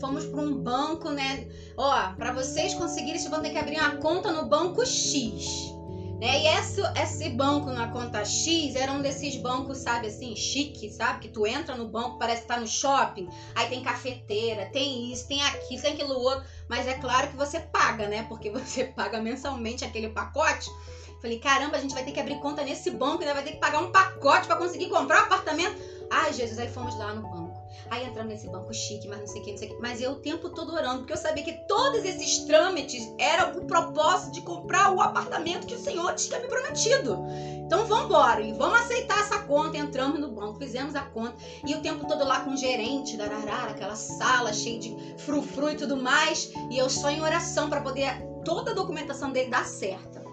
Fomos 0.00 0.24
para 0.26 0.40
um 0.40 0.54
banco, 0.54 1.10
né? 1.10 1.48
Ó, 1.76 2.12
para 2.14 2.32
vocês 2.32 2.74
conseguirem, 2.74 3.18
vocês 3.18 3.30
vão 3.30 3.42
ter 3.42 3.50
que 3.50 3.58
abrir 3.58 3.80
uma 3.80 3.96
conta 3.96 4.32
no 4.32 4.46
banco 4.46 4.84
X. 4.86 5.72
Né? 6.20 6.42
E 6.42 6.46
esse, 6.48 6.80
esse 7.00 7.28
banco 7.30 7.70
na 7.70 7.88
conta 7.88 8.24
X 8.24 8.74
era 8.74 8.90
um 8.90 9.00
desses 9.00 9.36
bancos, 9.36 9.78
sabe, 9.78 10.08
assim, 10.08 10.34
chique, 10.34 10.90
sabe? 10.90 11.20
Que 11.20 11.28
tu 11.28 11.46
entra 11.46 11.76
no 11.76 11.88
banco, 11.88 12.18
parece 12.18 12.42
que 12.42 12.48
tá 12.48 12.58
no 12.58 12.66
shopping, 12.66 13.28
aí 13.54 13.68
tem 13.68 13.82
cafeteira, 13.82 14.66
tem 14.66 15.12
isso, 15.12 15.28
tem 15.28 15.40
aquilo, 15.42 15.80
tem 15.80 15.92
aquilo 15.92 16.14
outro. 16.14 16.44
Mas 16.68 16.88
é 16.88 16.94
claro 16.94 17.28
que 17.28 17.36
você 17.36 17.60
paga, 17.60 18.08
né? 18.08 18.24
Porque 18.28 18.50
você 18.52 18.84
paga 18.84 19.20
mensalmente 19.20 19.84
aquele 19.84 20.08
pacote. 20.08 20.68
Falei, 21.20 21.38
caramba, 21.38 21.76
a 21.76 21.80
gente 21.80 21.94
vai 21.94 22.04
ter 22.04 22.12
que 22.12 22.20
abrir 22.20 22.38
conta 22.40 22.62
nesse 22.62 22.90
banco, 22.90 23.22
ainda 23.22 23.34
vai 23.34 23.42
ter 23.42 23.52
que 23.52 23.58
pagar 23.58 23.80
um 23.80 23.90
pacote 23.90 24.46
para 24.46 24.56
conseguir 24.56 24.88
comprar 24.88 25.22
um 25.22 25.24
apartamento. 25.24 25.76
Ai, 26.10 26.32
Jesus, 26.32 26.58
aí 26.58 26.68
fomos 26.68 26.96
lá 26.96 27.14
no 27.14 27.22
banco. 27.22 27.47
Aí 27.90 28.06
entramos 28.06 28.32
nesse 28.32 28.48
banco 28.48 28.72
chique, 28.72 29.08
mas 29.08 29.20
não 29.20 29.26
sei 29.26 29.40
o 29.40 29.44
que, 29.44 29.50
não 29.52 29.58
sei 29.58 29.68
o 29.68 29.74
que. 29.74 29.80
Mas 29.80 30.00
eu 30.00 30.12
o 30.12 30.16
tempo 30.16 30.50
todo 30.50 30.72
orando, 30.72 30.98
porque 30.98 31.12
eu 31.12 31.16
sabia 31.16 31.42
que 31.42 31.52
todos 31.66 32.04
esses 32.04 32.38
trâmites 32.44 33.12
eram 33.18 33.58
o 33.58 33.66
propósito 33.66 34.32
de 34.32 34.42
comprar 34.42 34.92
o 34.92 35.00
apartamento 35.00 35.66
que 35.66 35.74
o 35.74 35.78
Senhor 35.78 36.14
tinha 36.14 36.40
me 36.40 36.48
prometido. 36.48 37.18
Então 37.64 37.86
vamos 37.86 38.06
embora 38.06 38.40
e 38.40 38.52
vamos 38.52 38.80
aceitar 38.80 39.20
essa 39.20 39.40
conta. 39.40 39.76
Entramos 39.76 40.18
no 40.18 40.30
banco, 40.30 40.58
fizemos 40.58 40.94
a 40.94 41.02
conta. 41.02 41.36
E 41.66 41.74
o 41.74 41.80
tempo 41.80 42.06
todo 42.06 42.24
lá 42.24 42.40
com 42.40 42.50
o 42.50 42.56
gerente 42.56 43.16
da 43.16 43.24
Ararara, 43.24 43.72
aquela 43.72 43.96
sala 43.96 44.52
cheia 44.52 44.78
de 44.78 44.96
frufru 45.18 45.70
e 45.70 45.76
tudo 45.76 45.96
mais. 45.96 46.50
E 46.70 46.78
eu 46.78 46.88
só 46.88 47.10
em 47.10 47.20
oração 47.20 47.68
para 47.68 47.80
poder 47.80 48.22
toda 48.44 48.70
a 48.70 48.74
documentação 48.74 49.30
dele 49.30 49.50
dar 49.50 49.66
certa. 49.66 50.24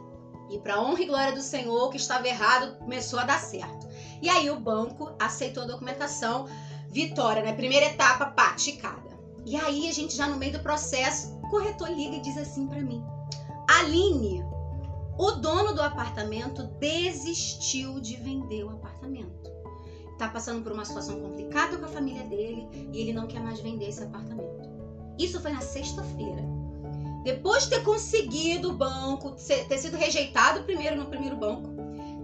E 0.49 0.59
para 0.59 0.79
honra 0.79 1.01
e 1.01 1.05
glória 1.05 1.33
do 1.33 1.41
Senhor, 1.41 1.87
o 1.87 1.89
que 1.89 1.97
estava 1.97 2.27
errado 2.27 2.77
começou 2.77 3.19
a 3.19 3.23
dar 3.23 3.39
certo. 3.39 3.87
E 4.21 4.29
aí 4.29 4.49
o 4.49 4.59
banco 4.59 5.13
aceitou 5.19 5.63
a 5.63 5.67
documentação, 5.67 6.47
vitória, 6.95 7.43
né? 7.43 7.51
Primeira 7.51 7.87
etapa, 7.87 8.27
pá. 8.27 8.55
E 9.45 9.57
aí 9.57 9.89
a 9.89 9.91
gente 9.91 10.15
já 10.15 10.27
no 10.27 10.37
meio 10.37 10.53
do 10.53 10.59
processo, 10.61 11.35
o 11.43 11.49
corretor 11.49 11.89
liga 11.89 12.15
e 12.15 12.21
diz 12.21 12.37
assim 12.37 12.65
para 12.67 12.81
mim: 12.81 13.03
Aline, 13.67 14.41
o 15.17 15.31
dono 15.31 15.73
do 15.73 15.81
apartamento 15.81 16.63
desistiu 16.79 17.99
de 17.99 18.15
vender 18.15 18.63
o 18.63 18.69
apartamento. 18.69 19.51
Tá 20.17 20.29
passando 20.29 20.63
por 20.63 20.71
uma 20.71 20.85
situação 20.85 21.19
complicada 21.19 21.77
com 21.77 21.83
a 21.83 21.89
família 21.89 22.23
dele 22.23 22.65
e 22.93 23.01
ele 23.01 23.11
não 23.11 23.27
quer 23.27 23.41
mais 23.41 23.59
vender 23.59 23.89
esse 23.89 24.01
apartamento. 24.01 24.69
Isso 25.19 25.41
foi 25.41 25.51
na 25.51 25.59
sexta-feira. 25.59 26.43
Depois 27.25 27.63
de 27.63 27.71
ter 27.71 27.83
conseguido 27.83 28.69
o 28.69 28.77
banco, 28.77 29.35
ter 29.67 29.77
sido 29.77 29.97
rejeitado 29.97 30.63
primeiro 30.63 30.95
no 30.95 31.07
primeiro 31.07 31.35
banco, 31.35 31.69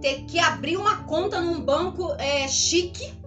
ter 0.00 0.24
que 0.24 0.38
abrir 0.38 0.78
uma 0.78 1.04
conta 1.04 1.40
num 1.40 1.60
banco 1.60 2.14
é, 2.14 2.48
chique 2.48 3.21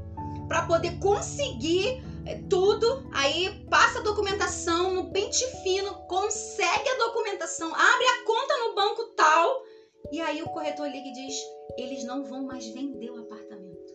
para 0.48 0.66
poder 0.66 1.00
conseguir 1.00 2.04
é, 2.26 2.42
tudo, 2.50 3.08
aí 3.14 3.66
passa 3.70 4.00
a 4.00 4.04
documentação 4.04 4.94
no 4.94 5.12
pente 5.12 5.46
fino, 5.64 5.94
consegue 6.08 6.90
a 6.90 6.98
documentação, 6.98 7.68
abre 7.68 8.06
a 8.06 8.26
conta 8.26 8.58
no 8.58 8.76
banco 8.76 9.04
tal, 9.16 9.64
e 10.12 10.22
aí 10.22 10.42
o 10.42 10.50
corretor 10.50 10.88
liga 10.88 11.08
e 11.08 11.14
diz: 11.14 11.36
eles 11.78 12.04
não 12.04 12.24
vão 12.24 12.44
mais 12.44 12.66
vender 12.68 13.10
o 13.12 13.20
apartamento. 13.20 13.94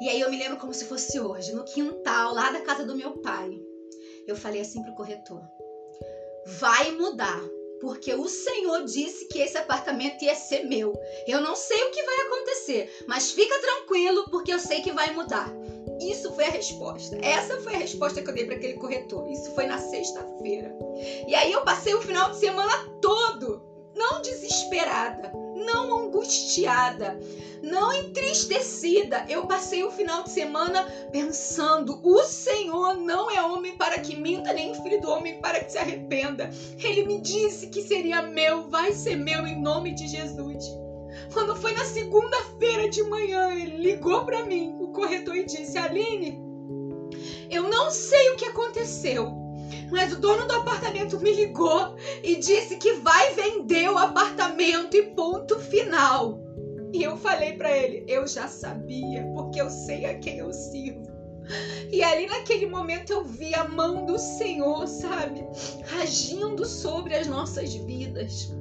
E 0.00 0.08
aí 0.08 0.20
eu 0.20 0.30
me 0.30 0.36
lembro 0.36 0.58
como 0.58 0.74
se 0.74 0.84
fosse 0.86 1.20
hoje, 1.20 1.52
no 1.52 1.64
quintal 1.64 2.34
lá 2.34 2.50
da 2.50 2.60
casa 2.60 2.84
do 2.84 2.96
meu 2.96 3.18
pai. 3.18 3.60
Eu 4.26 4.36
falei 4.36 4.60
assim 4.60 4.82
pro 4.82 4.94
corretor: 4.94 5.42
vai 6.46 6.90
mudar. 6.92 7.40
Porque 7.82 8.14
o 8.14 8.28
Senhor 8.28 8.84
disse 8.84 9.26
que 9.26 9.40
esse 9.40 9.58
apartamento 9.58 10.22
ia 10.22 10.36
ser 10.36 10.62
meu. 10.62 10.94
Eu 11.26 11.40
não 11.40 11.56
sei 11.56 11.82
o 11.82 11.90
que 11.90 12.00
vai 12.00 12.20
acontecer, 12.20 13.04
mas 13.08 13.32
fica 13.32 13.58
tranquilo, 13.58 14.24
porque 14.30 14.52
eu 14.52 14.60
sei 14.60 14.82
que 14.82 14.92
vai 14.92 15.12
mudar. 15.12 15.52
Isso 16.00 16.32
foi 16.32 16.44
a 16.44 16.50
resposta. 16.50 17.18
Essa 17.20 17.60
foi 17.60 17.74
a 17.74 17.78
resposta 17.78 18.22
que 18.22 18.30
eu 18.30 18.34
dei 18.34 18.44
para 18.44 18.54
aquele 18.54 18.74
corretor. 18.74 19.28
Isso 19.28 19.52
foi 19.56 19.66
na 19.66 19.78
sexta-feira. 19.78 20.72
E 21.26 21.34
aí 21.34 21.50
eu 21.50 21.64
passei 21.64 21.92
o 21.92 22.00
final 22.00 22.30
de 22.30 22.38
semana 22.38 22.88
todo, 23.00 23.60
não 23.96 24.22
desesperada, 24.22 25.32
não 25.64 26.06
angustiada, 26.06 27.18
não 27.62 27.92
entristecida. 27.92 29.24
Eu 29.28 29.46
passei 29.46 29.84
o 29.84 29.90
final 29.90 30.22
de 30.24 30.30
semana 30.30 30.84
pensando: 31.10 32.00
o 32.02 32.22
Senhor 32.22 32.96
não 32.96 33.30
é 33.30 33.42
homem 33.42 33.76
para 33.76 33.98
que 33.98 34.16
minta, 34.16 34.52
nem 34.52 34.74
filho 34.74 35.00
do 35.00 35.10
homem 35.10 35.40
para 35.40 35.60
que 35.60 35.72
se 35.72 35.78
arrependa. 35.78 36.50
Ele 36.78 37.06
me 37.06 37.20
disse 37.20 37.68
que 37.68 37.82
seria 37.82 38.22
meu, 38.22 38.68
vai 38.68 38.92
ser 38.92 39.16
meu 39.16 39.46
em 39.46 39.60
nome 39.60 39.94
de 39.94 40.08
Jesus. 40.08 40.64
Quando 41.32 41.56
foi 41.56 41.72
na 41.72 41.84
segunda-feira 41.84 42.88
de 42.88 43.02
manhã, 43.04 43.52
ele 43.52 43.76
ligou 43.76 44.24
para 44.24 44.44
mim, 44.44 44.76
o 44.80 44.88
corretor, 44.88 45.36
e 45.36 45.44
disse: 45.44 45.78
Aline, 45.78 46.40
eu 47.50 47.64
não 47.64 47.90
sei 47.90 48.30
o 48.30 48.36
que 48.36 48.46
aconteceu, 48.46 49.41
mas 49.90 50.12
o 50.12 50.20
dono 50.20 50.46
do 50.46 50.54
apartamento 50.54 51.18
me 51.20 51.32
ligou 51.32 51.96
e 52.22 52.36
disse 52.36 52.76
que 52.76 52.94
vai 52.94 53.34
vender 53.34 53.88
o 53.90 53.98
apartamento 53.98 54.96
e 54.96 55.02
ponto 55.14 55.58
final. 55.58 56.40
E 56.92 57.02
eu 57.02 57.16
falei 57.16 57.54
para 57.54 57.70
ele: 57.70 58.04
eu 58.06 58.26
já 58.26 58.48
sabia, 58.48 59.24
porque 59.34 59.60
eu 59.60 59.70
sei 59.70 60.06
a 60.06 60.18
quem 60.18 60.38
eu 60.38 60.52
sirvo. 60.52 61.10
E 61.90 62.02
ali 62.02 62.26
naquele 62.26 62.66
momento 62.66 63.12
eu 63.12 63.24
vi 63.24 63.54
a 63.54 63.64
mão 63.64 64.06
do 64.06 64.18
Senhor, 64.18 64.86
sabe, 64.86 65.44
agindo 66.00 66.64
sobre 66.64 67.14
as 67.14 67.26
nossas 67.26 67.74
vidas. 67.74 68.54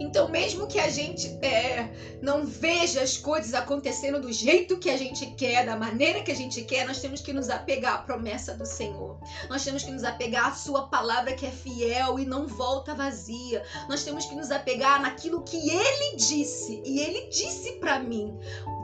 Então, 0.00 0.28
mesmo 0.28 0.66
que 0.66 0.78
a 0.78 0.88
gente 0.88 1.28
é, 1.44 1.90
não 2.22 2.46
veja 2.46 3.02
as 3.02 3.16
coisas 3.16 3.54
acontecendo 3.54 4.20
do 4.20 4.32
jeito 4.32 4.78
que 4.78 4.90
a 4.90 4.96
gente 4.96 5.26
quer, 5.32 5.66
da 5.66 5.76
maneira 5.76 6.22
que 6.22 6.30
a 6.30 6.36
gente 6.36 6.62
quer, 6.62 6.86
nós 6.86 7.00
temos 7.00 7.20
que 7.20 7.32
nos 7.32 7.50
apegar 7.50 7.94
à 7.94 7.98
promessa 7.98 8.54
do 8.54 8.64
Senhor. 8.64 9.18
Nós 9.48 9.64
temos 9.64 9.82
que 9.82 9.90
nos 9.90 10.04
apegar 10.04 10.46
à 10.46 10.54
Sua 10.54 10.88
palavra 10.88 11.32
que 11.32 11.46
é 11.46 11.50
fiel 11.50 12.18
e 12.18 12.24
não 12.24 12.46
volta 12.46 12.94
vazia. 12.94 13.62
Nós 13.88 14.04
temos 14.04 14.26
que 14.26 14.34
nos 14.34 14.50
apegar 14.50 15.00
naquilo 15.02 15.42
que 15.42 15.56
Ele 15.56 16.16
disse. 16.16 16.80
E 16.84 17.00
Ele 17.00 17.28
disse 17.28 17.72
para 17.72 17.98
mim: 17.98 18.38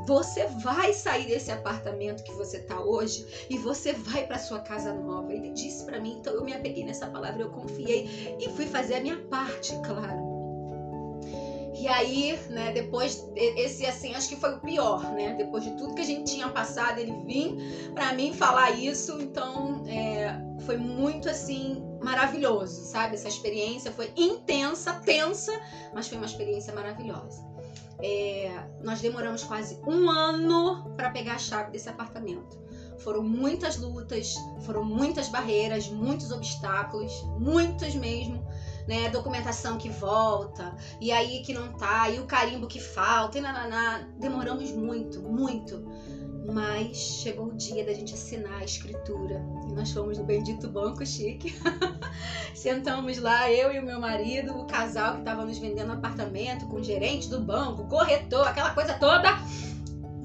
você 0.07 0.46
vai 0.46 0.92
sair 0.92 1.27
desse 1.27 1.50
apartamento 1.50 2.22
que 2.24 2.33
você 2.33 2.61
tá 2.61 2.81
hoje 2.81 3.46
e 3.48 3.57
você 3.57 3.92
vai 3.92 4.27
para 4.27 4.38
sua 4.38 4.61
casa 4.61 4.92
nova. 4.92 5.33
Ele 5.33 5.50
disse 5.50 5.85
para 5.85 6.00
mim, 6.00 6.18
então 6.18 6.35
eu 6.35 6.44
me 6.44 6.53
apeguei 6.53 6.85
nessa 6.85 7.07
palavra, 7.07 7.42
eu 7.42 7.50
confiei 7.50 8.37
e 8.38 8.48
fui 8.50 8.66
fazer 8.66 8.96
a 8.96 9.00
minha 9.00 9.16
parte, 9.29 9.72
claro. 9.83 10.34
E 11.77 11.89
aí, 11.89 12.39
né, 12.51 12.73
depois, 12.73 13.29
esse 13.35 13.85
assim, 13.85 14.15
acho 14.15 14.29
que 14.29 14.37
foi 14.37 14.55
o 14.55 14.61
pior, 14.61 15.03
né? 15.13 15.35
Depois 15.35 15.65
de 15.65 15.73
tudo 15.73 15.95
que 15.95 16.03
a 16.03 16.05
gente 16.05 16.33
tinha 16.33 16.49
passado, 16.49 16.99
ele 16.99 17.13
vir 17.25 17.91
para 17.93 18.13
mim 18.13 18.33
falar 18.33 18.71
isso, 18.71 19.21
então 19.21 19.83
é, 19.89 20.39
foi 20.65 20.77
muito 20.77 21.29
assim, 21.29 21.83
maravilhoso, 22.01 22.85
sabe? 22.85 23.17
Essa 23.17 23.27
experiência 23.27 23.91
foi 23.91 24.13
intensa, 24.17 24.95
tensa, 24.95 25.53
mas 25.93 26.07
foi 26.07 26.17
uma 26.17 26.27
experiência 26.27 26.73
maravilhosa. 26.73 27.45
É, 28.01 28.67
nós 28.83 29.01
demoramos 29.01 29.43
quase 29.43 29.81
um 29.87 30.09
ano 30.09 30.95
para 30.97 31.11
pegar 31.11 31.35
a 31.35 31.39
chave 31.39 31.73
desse 31.73 31.89
apartamento. 31.89 32.63
Foram 32.99 33.23
muitas 33.23 33.77
lutas, 33.77 34.35
foram 34.61 34.85
muitas 34.85 35.29
barreiras, 35.29 35.89
muitos 35.89 36.31
obstáculos, 36.31 37.13
muitos 37.39 37.95
mesmo 37.97 38.47
né? 38.87 39.09
Documentação 39.09 39.79
que 39.79 39.88
volta, 39.88 40.75
e 41.01 41.11
aí 41.11 41.42
que 41.42 41.53
não 41.53 41.73
tá, 41.73 42.09
e 42.11 42.18
o 42.18 42.27
carimbo 42.27 42.66
que 42.66 42.81
falta, 42.81 43.38
e 43.38 43.40
nananá. 43.40 44.07
Demoramos 44.18 44.70
muito, 44.73 45.20
muito. 45.23 45.85
Mas 46.53 46.97
chegou 47.23 47.47
o 47.47 47.57
dia 47.57 47.87
da 47.87 47.94
gente 47.94 48.12
assinar 48.12 48.61
a 48.61 48.64
escritura. 48.64 49.42
E 49.66 49.73
nós 49.73 49.90
fomos 49.92 50.18
no 50.18 50.25
bendito 50.25 50.68
banco 50.68 51.05
chique. 51.07 51.55
Sentamos 52.55 53.18
lá, 53.18 53.51
eu 53.51 53.73
e 53.73 53.79
o 53.79 53.83
meu 53.83 53.99
marido, 53.99 54.55
o 54.59 54.66
casal 54.66 55.14
que 55.14 55.18
estava 55.20 55.44
nos 55.44 55.57
vendendo 55.57 55.92
apartamento, 55.92 56.66
com 56.66 56.77
o 56.77 56.85
gerente 56.85 57.31
do 57.31 57.40
banco, 57.40 57.88
corretor, 57.88 58.47
aquela 58.47 58.75
coisa 58.75 58.92
toda. 58.94 59.31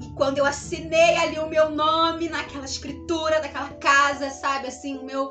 E 0.02 0.10
quando 0.14 0.36
eu 0.36 0.44
assinei 0.44 1.16
ali 1.16 1.38
o 1.38 1.48
meu 1.48 1.70
nome 1.70 2.28
naquela 2.28 2.66
escritura 2.66 3.40
daquela 3.40 3.70
casa, 3.70 4.28
sabe, 4.28 4.66
assim, 4.66 4.98
o 4.98 5.04
meu 5.04 5.30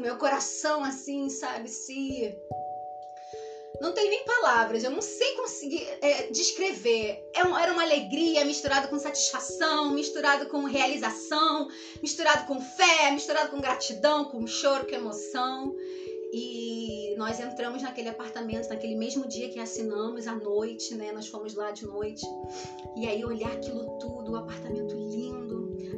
meu 0.00 0.16
coração, 0.16 0.84
assim, 0.84 1.28
sabe, 1.28 1.68
se. 1.68 2.36
Não 3.80 3.92
tem 3.92 4.08
nem 4.08 4.24
palavras, 4.24 4.84
eu 4.84 4.90
não 4.90 5.02
sei 5.02 5.34
conseguir 5.34 5.86
é, 6.00 6.28
descrever. 6.28 7.22
É 7.34 7.40
era 7.40 7.72
uma 7.72 7.82
alegria 7.82 8.42
misturada 8.44 8.88
com 8.88 8.98
satisfação, 8.98 9.90
misturado 9.90 10.46
com 10.46 10.64
realização, 10.64 11.68
misturado 12.00 12.46
com 12.46 12.58
fé, 12.58 13.10
misturado 13.10 13.50
com 13.50 13.60
gratidão, 13.60 14.24
com 14.24 14.46
choro, 14.46 14.86
com 14.86 14.94
emoção. 14.94 15.74
E 16.32 17.14
nós 17.16 17.38
entramos 17.38 17.82
naquele 17.82 18.08
apartamento 18.08 18.68
naquele 18.68 18.94
mesmo 18.94 19.26
dia 19.26 19.48
que 19.48 19.60
assinamos 19.60 20.26
à 20.26 20.34
noite, 20.34 20.94
né? 20.94 21.12
Nós 21.12 21.28
fomos 21.28 21.54
lá 21.54 21.70
de 21.70 21.86
noite. 21.86 22.26
E 22.96 23.06
aí 23.06 23.24
olhar 23.24 23.52
aquilo 23.52 23.98
tudo, 23.98 24.32
o 24.32 24.36
apartamento 24.36 24.94
lindo, 24.94 25.45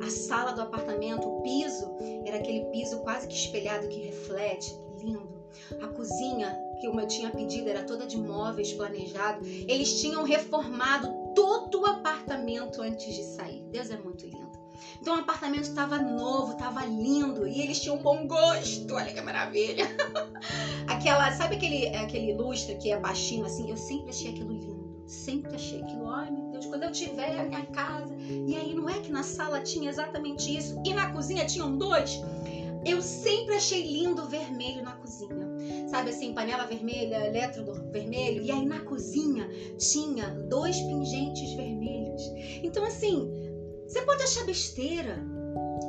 a 0.03 0.11
sala 0.11 0.53
do 0.53 0.63
apartamento, 0.63 1.29
o 1.29 1.43
piso, 1.43 1.91
era 2.25 2.39
aquele 2.39 2.65
piso 2.67 2.99
quase 3.01 3.27
que 3.27 3.35
espelhado 3.35 3.89
que 3.89 4.01
reflete, 4.01 4.75
lindo. 4.99 5.39
A 5.83 5.89
cozinha 5.89 6.57
que 6.81 6.87
eu 6.87 7.09
tinha 7.09 7.31
pedido 7.31 7.69
era 7.69 7.83
toda 7.83 8.07
de 8.07 8.17
móveis 8.17 8.73
planejado. 8.73 9.45
Eles 9.45 10.01
tinham 10.01 10.23
reformado 10.23 11.33
todo 11.35 11.83
o 11.83 11.87
apartamento 11.87 12.81
antes 12.83 13.15
de 13.15 13.25
sair. 13.25 13.63
Deus 13.71 13.91
é 13.91 13.97
muito 13.97 14.25
lindo. 14.27 14.59
Então 15.01 15.17
o 15.17 15.21
apartamento 15.21 15.65
estava 15.65 15.99
novo, 15.99 16.53
estava 16.53 16.85
lindo 16.85 17.47
e 17.47 17.61
eles 17.61 17.81
tinham 17.81 17.97
um 17.97 18.03
bom 18.03 18.27
gosto. 18.27 18.95
Olha 18.95 19.13
que 19.13 19.21
maravilha. 19.21 19.87
Aquela, 20.87 21.31
sabe 21.33 21.57
aquele 21.57 21.89
aquele 21.95 22.35
lustre 22.35 22.77
que 22.77 22.91
é 22.91 22.99
baixinho 22.99 23.45
assim? 23.45 23.71
Eu 23.71 23.77
sempre 23.77 24.11
achei 24.11 24.31
aquilo 24.31 24.53
lindo. 24.53 25.03
Sempre 25.07 25.55
achei 25.55 25.83
aquilo, 25.83 26.09
ai 26.09 26.31
Deus, 26.59 26.67
quando 26.67 26.83
eu 26.83 26.93
tiver 26.93 27.39
a 27.39 27.45
minha 27.45 27.65
casa. 27.67 28.15
E 28.19 28.57
aí 28.57 28.75
não 28.75 28.89
é 28.89 28.99
que 29.01 29.11
na 29.11 29.23
sala 29.23 29.61
tinha 29.61 29.89
exatamente 29.89 30.57
isso 30.57 30.81
e 30.85 30.93
na 30.93 31.13
cozinha 31.13 31.47
tinham 31.47 31.77
dois. 31.77 32.21
Eu 32.85 33.01
sempre 33.01 33.55
achei 33.55 33.87
lindo 33.87 34.27
vermelho 34.27 34.83
na 34.83 34.93
cozinha. 34.93 35.49
Sabe 35.89 36.11
assim, 36.11 36.33
panela 36.33 36.65
vermelha, 36.65 37.27
elétrodo 37.27 37.73
vermelho. 37.91 38.43
E 38.43 38.51
aí 38.51 38.65
na 38.67 38.81
cozinha 38.81 39.49
tinha 39.79 40.31
dois 40.31 40.81
pingentes 40.81 41.53
vermelhos. 41.55 42.23
Então, 42.63 42.85
assim, 42.85 43.31
você 43.87 44.03
pode 44.03 44.23
achar 44.23 44.45
besteira, 44.45 45.17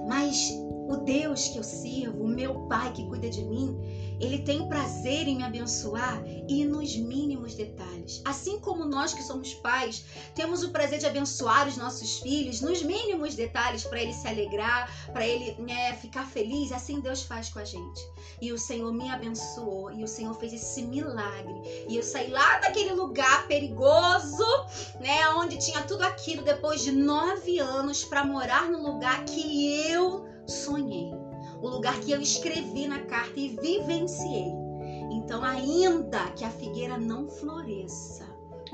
mas 0.07 0.51
o 0.89 0.97
Deus 0.97 1.47
que 1.49 1.57
eu 1.59 1.63
sirvo, 1.63 2.23
o 2.23 2.27
meu 2.27 2.67
Pai 2.67 2.91
que 2.91 3.05
cuida 3.07 3.29
de 3.29 3.43
mim, 3.43 3.77
ele 4.19 4.39
tem 4.39 4.67
prazer 4.67 5.27
em 5.27 5.37
me 5.37 5.43
abençoar 5.43 6.21
e 6.47 6.65
nos 6.65 6.97
mínimos 6.97 7.53
detalhes. 7.53 8.21
Assim 8.25 8.59
como 8.59 8.83
nós 8.85 9.13
que 9.13 9.21
somos 9.21 9.53
pais, 9.55 10.03
temos 10.33 10.63
o 10.63 10.71
prazer 10.71 10.97
de 10.97 11.05
abençoar 11.05 11.67
os 11.67 11.77
nossos 11.77 12.17
filhos 12.17 12.59
nos 12.59 12.81
mínimos 12.81 13.35
detalhes 13.35 13.83
para 13.83 14.01
ele 14.01 14.13
se 14.13 14.27
alegrar, 14.27 14.91
para 15.13 15.25
ele 15.25 15.61
né, 15.61 15.93
ficar 15.93 16.25
feliz, 16.25 16.71
assim 16.71 16.99
Deus 16.99 17.21
faz 17.21 17.49
com 17.49 17.59
a 17.59 17.65
gente. 17.65 18.01
E 18.41 18.51
o 18.51 18.57
Senhor 18.57 18.91
me 18.91 19.09
abençoou 19.11 19.91
e 19.91 20.03
o 20.03 20.07
Senhor 20.07 20.33
fez 20.33 20.53
esse 20.53 20.81
milagre. 20.81 21.85
E 21.87 21.95
eu 21.95 22.03
saí 22.03 22.31
lá 22.31 22.57
daquele 22.57 22.93
lugar 22.93 23.47
perigoso, 23.47 24.43
né, 24.99 25.29
onde 25.35 25.57
tinha 25.57 25.83
tudo 25.83 26.01
aquilo 26.01 26.41
depois 26.41 26.81
de 26.81 26.91
nove 26.91 27.59
anos 27.59 28.03
para 28.03 28.25
morar 28.25 28.69
no 28.71 28.81
lugar 28.81 29.23
que 29.25 29.87
eu 29.87 30.28
sonhei 30.49 31.11
o 31.61 31.67
lugar 31.67 31.99
que 31.99 32.11
eu 32.11 32.21
escrevi 32.21 32.87
na 32.87 32.99
carta 33.03 33.39
e 33.39 33.49
vivenciei. 33.49 34.51
Então, 35.11 35.43
ainda 35.43 36.31
que 36.31 36.45
a 36.45 36.49
figueira 36.49 36.97
não 36.97 37.27
floresça, 37.27 38.25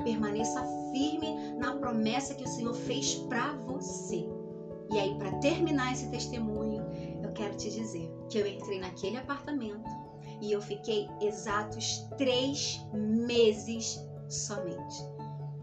permaneça 0.02 0.62
firme 0.92 1.54
na 1.58 1.76
promessa 1.76 2.34
que 2.34 2.44
o 2.44 2.48
Senhor 2.48 2.74
fez 2.74 3.14
para 3.14 3.52
você. 3.54 4.28
E 4.92 4.98
aí, 4.98 5.14
para 5.16 5.32
terminar 5.38 5.92
esse 5.92 6.08
testemunho, 6.10 6.84
eu 7.22 7.32
quero 7.32 7.56
te 7.56 7.70
dizer 7.70 8.10
que 8.28 8.38
eu 8.38 8.46
entrei 8.46 8.78
naquele 8.78 9.16
apartamento 9.16 9.88
e 10.40 10.52
eu 10.52 10.60
fiquei 10.60 11.08
exatos 11.20 12.06
três 12.16 12.80
meses 12.92 13.98
somente. 14.28 14.96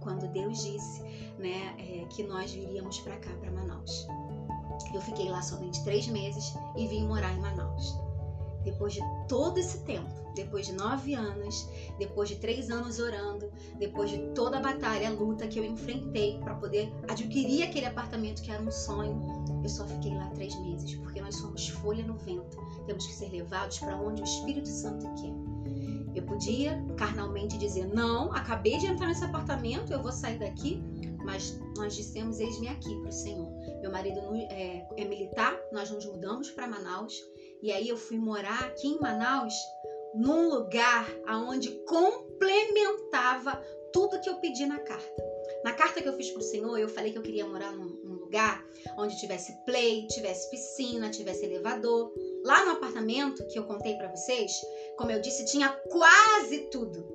Quando 0.02 0.28
Deus 0.34 0.64
disse 0.64 1.02
né, 1.38 1.76
é, 1.78 2.06
que 2.08 2.24
nós 2.24 2.52
viríamos 2.52 3.00
para 3.00 3.18
cá, 3.18 3.32
para 3.38 3.52
Manaus. 3.52 4.06
Eu 4.94 5.02
fiquei 5.02 5.30
lá 5.30 5.42
somente 5.42 5.84
três 5.84 6.08
meses 6.08 6.54
e 6.76 6.88
vim 6.88 7.06
morar 7.08 7.34
em 7.34 7.40
Manaus. 7.40 7.98
Depois 8.64 8.94
de 8.94 9.02
todo 9.28 9.58
esse 9.58 9.80
tempo, 9.80 10.10
depois 10.36 10.66
de 10.66 10.74
nove 10.74 11.14
anos, 11.14 11.68
depois 12.00 12.30
de 12.30 12.38
três 12.38 12.70
anos 12.70 13.00
orando, 13.00 13.52
depois 13.78 14.10
de 14.10 14.20
toda 14.34 14.58
a 14.58 14.62
batalha, 14.62 15.10
a 15.10 15.12
luta 15.12 15.48
que 15.48 15.60
eu 15.60 15.66
enfrentei 15.66 16.40
para 16.40 16.56
poder 16.56 16.94
adquirir 17.08 17.64
aquele 17.64 17.86
apartamento 17.86 18.42
que 18.42 18.52
era 18.52 18.62
um 18.62 18.72
sonho, 18.72 19.22
eu 19.62 19.70
só 19.70 19.86
fiquei 19.86 20.16
lá 20.16 20.28
três 20.30 20.56
meses, 20.62 20.96
porque 20.96 21.22
nós 21.22 21.36
somos 21.36 21.68
folha 21.68 22.04
no 22.04 22.18
vento. 22.18 22.58
Temos 22.86 23.06
que 23.06 23.14
ser 23.14 23.30
levados 23.30 23.80
para 23.80 23.96
onde 23.98 24.22
o 24.22 24.26
Espírito 24.26 24.68
Santo 24.68 25.06
quer. 25.22 25.34
Eu 26.16 26.24
podia 26.24 26.84
carnalmente 26.98 27.58
dizer: 27.58 27.88
não, 27.88 28.32
acabei 28.34 28.78
de 28.78 28.88
entrar 28.88 29.08
nesse 29.08 29.24
apartamento, 29.24 29.92
eu 29.92 30.02
vou 30.02 30.12
sair 30.12 30.40
daqui, 30.40 30.82
mas 31.24 31.60
nós 31.78 31.96
dissemos: 31.96 32.40
eis-me 32.40 32.68
aqui 32.68 32.96
para 33.00 33.10
o 33.10 33.14
Senhor. 33.14 33.53
Meu 33.84 33.92
marido 33.92 34.22
é, 34.50 34.88
é 34.96 35.04
militar, 35.04 35.60
nós 35.70 35.92
nos 35.92 36.06
mudamos 36.06 36.50
para 36.50 36.66
Manaus 36.66 37.22
e 37.62 37.70
aí 37.70 37.90
eu 37.90 37.98
fui 37.98 38.18
morar 38.18 38.64
aqui 38.64 38.88
em 38.88 38.98
Manaus 38.98 39.54
num 40.16 40.48
lugar 40.48 41.06
aonde 41.28 41.70
complementava 41.86 43.62
tudo 43.92 44.22
que 44.22 44.30
eu 44.30 44.38
pedi 44.38 44.66
na 44.66 44.80
carta. 44.80 45.24
Na 45.66 45.74
carta 45.74 46.02
que 46.02 46.08
eu 46.08 46.14
fiz 46.14 46.32
pro 46.32 46.42
Senhor, 46.42 46.78
eu 46.78 46.88
falei 46.88 47.12
que 47.12 47.18
eu 47.18 47.22
queria 47.22 47.46
morar 47.46 47.74
num, 47.74 47.90
num 48.06 48.16
lugar 48.16 48.66
onde 48.98 49.20
tivesse 49.20 49.52
play, 49.66 50.08
tivesse 50.08 50.50
piscina, 50.50 51.10
tivesse 51.10 51.44
elevador. 51.44 52.14
Lá 52.46 52.64
no 52.64 52.72
apartamento 52.72 53.46
que 53.48 53.60
eu 53.60 53.66
contei 53.66 53.96
para 53.96 54.16
vocês, 54.16 54.54
como 54.98 55.12
eu 55.12 55.20
disse, 55.20 55.44
tinha 55.46 55.68
quase 55.90 56.70
tudo. 56.70 57.06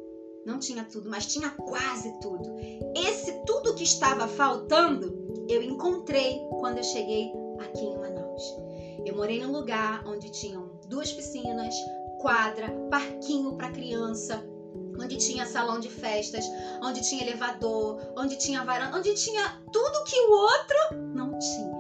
Não 0.45 0.59
tinha 0.59 0.85
tudo, 0.85 1.09
mas 1.09 1.27
tinha 1.27 1.49
quase 1.49 2.21
tudo. 2.21 2.57
Esse 2.95 3.43
tudo 3.47 3.75
que 3.75 3.85
estava 3.85 4.29
faltando, 4.29 5.18
eu 5.49 5.63
encontrei 5.63 6.41
quando 6.61 6.79
eu 6.79 6.85
cheguei 6.85 7.33
aqui 7.59 7.85
em 7.85 7.99
Manaus. 7.99 8.43
Eu 9.05 9.17
morei 9.17 9.43
num 9.43 9.53
lugar 9.53 10.05
onde 10.07 10.31
tinham 10.31 10.71
duas 10.89 11.13
piscinas, 11.13 11.75
quadra, 12.21 12.71
parquinho 12.91 13.57
para 13.57 13.71
criança, 13.71 14.45
onde 15.01 15.17
tinha 15.17 15.47
salão 15.47 15.81
de 15.81 15.89
festas, 15.89 16.45
onde 16.83 17.01
tinha 17.03 17.23
elevador, 17.23 18.01
onde 18.17 18.37
tinha 18.37 18.65
varanda, 18.65 18.97
onde 18.97 19.15
tinha 19.15 19.61
tudo 19.73 20.05
que 20.05 20.21
o 20.21 20.33
outro 20.33 20.97
não 21.15 21.39
tinha. 21.39 21.79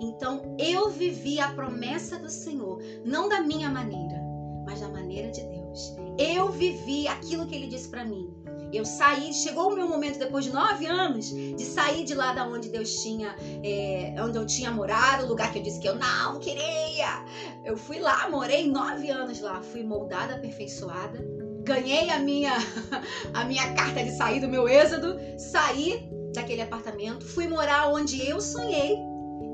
Então 0.00 0.56
eu 0.58 0.90
vivi 0.90 1.40
a 1.40 1.52
promessa 1.52 2.18
do 2.18 2.28
Senhor, 2.28 2.80
não 3.04 3.28
da 3.28 3.40
minha 3.40 3.70
maneira, 3.70 4.20
mas 4.66 4.80
da 4.80 4.88
maneira 4.88 5.30
de 5.30 5.42
Deus. 5.42 5.96
Eu 6.18 6.48
vivi 6.50 7.08
aquilo 7.08 7.46
que 7.46 7.54
Ele 7.54 7.68
disse 7.68 7.88
para 7.88 8.04
mim. 8.04 8.35
Eu 8.72 8.84
saí, 8.84 9.32
chegou 9.32 9.72
o 9.72 9.74
meu 9.74 9.88
momento 9.88 10.18
depois 10.18 10.44
de 10.44 10.52
nove 10.52 10.86
anos 10.86 11.26
de 11.26 11.64
sair 11.64 12.04
de 12.04 12.14
lá 12.14 12.32
da 12.32 12.46
onde 12.46 12.68
Deus 12.68 13.02
tinha, 13.02 13.34
é, 13.62 14.14
onde 14.18 14.36
eu 14.36 14.46
tinha 14.46 14.70
morado, 14.70 15.24
o 15.24 15.28
lugar 15.28 15.52
que 15.52 15.58
eu 15.58 15.62
disse 15.62 15.80
que 15.80 15.88
eu 15.88 15.94
não 15.94 16.38
queria. 16.38 17.24
Eu 17.64 17.76
fui 17.76 17.98
lá, 17.98 18.28
morei 18.28 18.68
nove 18.68 19.10
anos 19.10 19.40
lá, 19.40 19.62
fui 19.62 19.82
moldada, 19.82 20.34
aperfeiçoada, 20.34 21.24
ganhei 21.62 22.10
a 22.10 22.18
minha, 22.18 22.52
a 23.34 23.44
minha 23.44 23.72
carta 23.74 24.02
de 24.02 24.10
sair 24.12 24.40
do 24.40 24.48
meu 24.48 24.68
êxodo, 24.68 25.16
saí 25.38 26.08
daquele 26.34 26.62
apartamento, 26.62 27.24
fui 27.24 27.48
morar 27.48 27.92
onde 27.92 28.20
eu 28.26 28.40
sonhei 28.40 28.96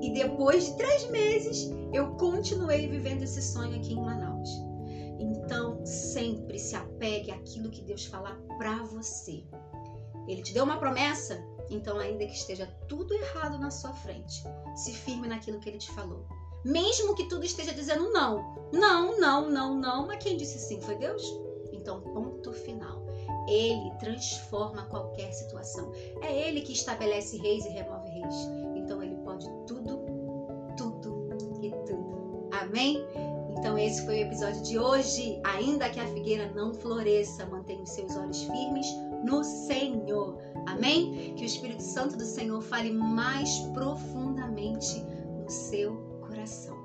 e 0.03 0.13
depois 0.13 0.67
de 0.67 0.77
três 0.77 1.09
meses 1.11 1.71
eu 1.93 2.09
continuei 2.17 2.89
vivendo 2.89 3.23
esse 3.23 3.41
sonho 3.41 3.77
aqui 3.77 3.93
em 3.93 4.01
Manaus. 4.01 4.51
Então, 5.19 5.82
sempre 5.93 6.59
se 6.59 6.75
apegue 6.75 7.31
àquilo 7.31 7.71
que 7.71 7.83
Deus 7.83 8.07
falar 8.07 8.37
para 8.59 8.83
você. 8.85 9.45
Ele 10.27 10.43
te 10.43 10.55
deu 10.55 10.65
uma 10.65 10.79
promessa, 10.79 11.45
então, 11.71 11.99
ainda 11.99 12.27
que 12.27 12.35
esteja 12.35 12.67
tudo 12.89 13.15
errado 13.15 13.59
na 13.59 13.71
sua 13.71 13.93
frente, 13.93 14.43
se 14.75 14.93
firme 14.93 15.29
naquilo 15.29 15.59
que 15.61 15.69
ele 15.69 15.79
te 15.79 15.91
falou. 15.93 16.27
Mesmo 16.65 17.15
que 17.15 17.29
tudo 17.29 17.45
esteja 17.45 17.73
dizendo 17.73 18.13
não, 18.13 18.71
não, 18.73 19.19
não, 19.19 19.51
não, 19.51 19.75
não, 19.75 20.07
mas 20.07 20.23
quem 20.23 20.37
disse 20.37 20.59
sim 20.59 20.81
foi 20.81 20.97
Deus? 20.97 21.23
Então, 21.73 22.01
ponto 22.01 22.53
final. 22.53 23.05
Ele 23.49 23.91
transforma 23.99 24.85
qualquer 24.85 25.33
situação. 25.33 25.91
É 26.23 26.49
ele 26.49 26.61
que 26.61 26.73
estabelece 26.73 27.37
reis 27.39 27.65
e 27.65 27.71
remove 27.71 28.09
reis. 28.09 28.35
Então, 28.77 29.03
ele 29.03 29.17
pode 29.17 29.47
tudo, 29.67 29.99
tudo 30.77 31.13
e 31.63 31.71
tudo. 31.87 32.49
Amém? 32.53 33.05
Então, 33.63 33.79
esse 33.79 34.05
foi 34.05 34.15
o 34.19 34.27
episódio 34.27 34.61
de 34.63 34.77
hoje. 34.77 35.41
Ainda 35.45 35.89
que 35.89 36.01
a 36.01 36.07
figueira 36.09 36.51
não 36.53 36.75
floresça, 36.75 37.47
mantenha 37.47 37.81
os 37.81 37.91
seus 37.91 38.17
olhos 38.17 38.43
firmes 38.43 38.89
no 39.23 39.45
Senhor. 39.45 40.37
Amém? 40.67 41.33
Que 41.37 41.45
o 41.45 41.47
Espírito 41.47 41.81
Santo 41.81 42.17
do 42.17 42.25
Senhor 42.25 42.61
fale 42.61 42.93
mais 42.93 43.61
profundamente 43.73 45.07
no 45.45 45.49
seu 45.49 45.95
coração. 46.27 46.82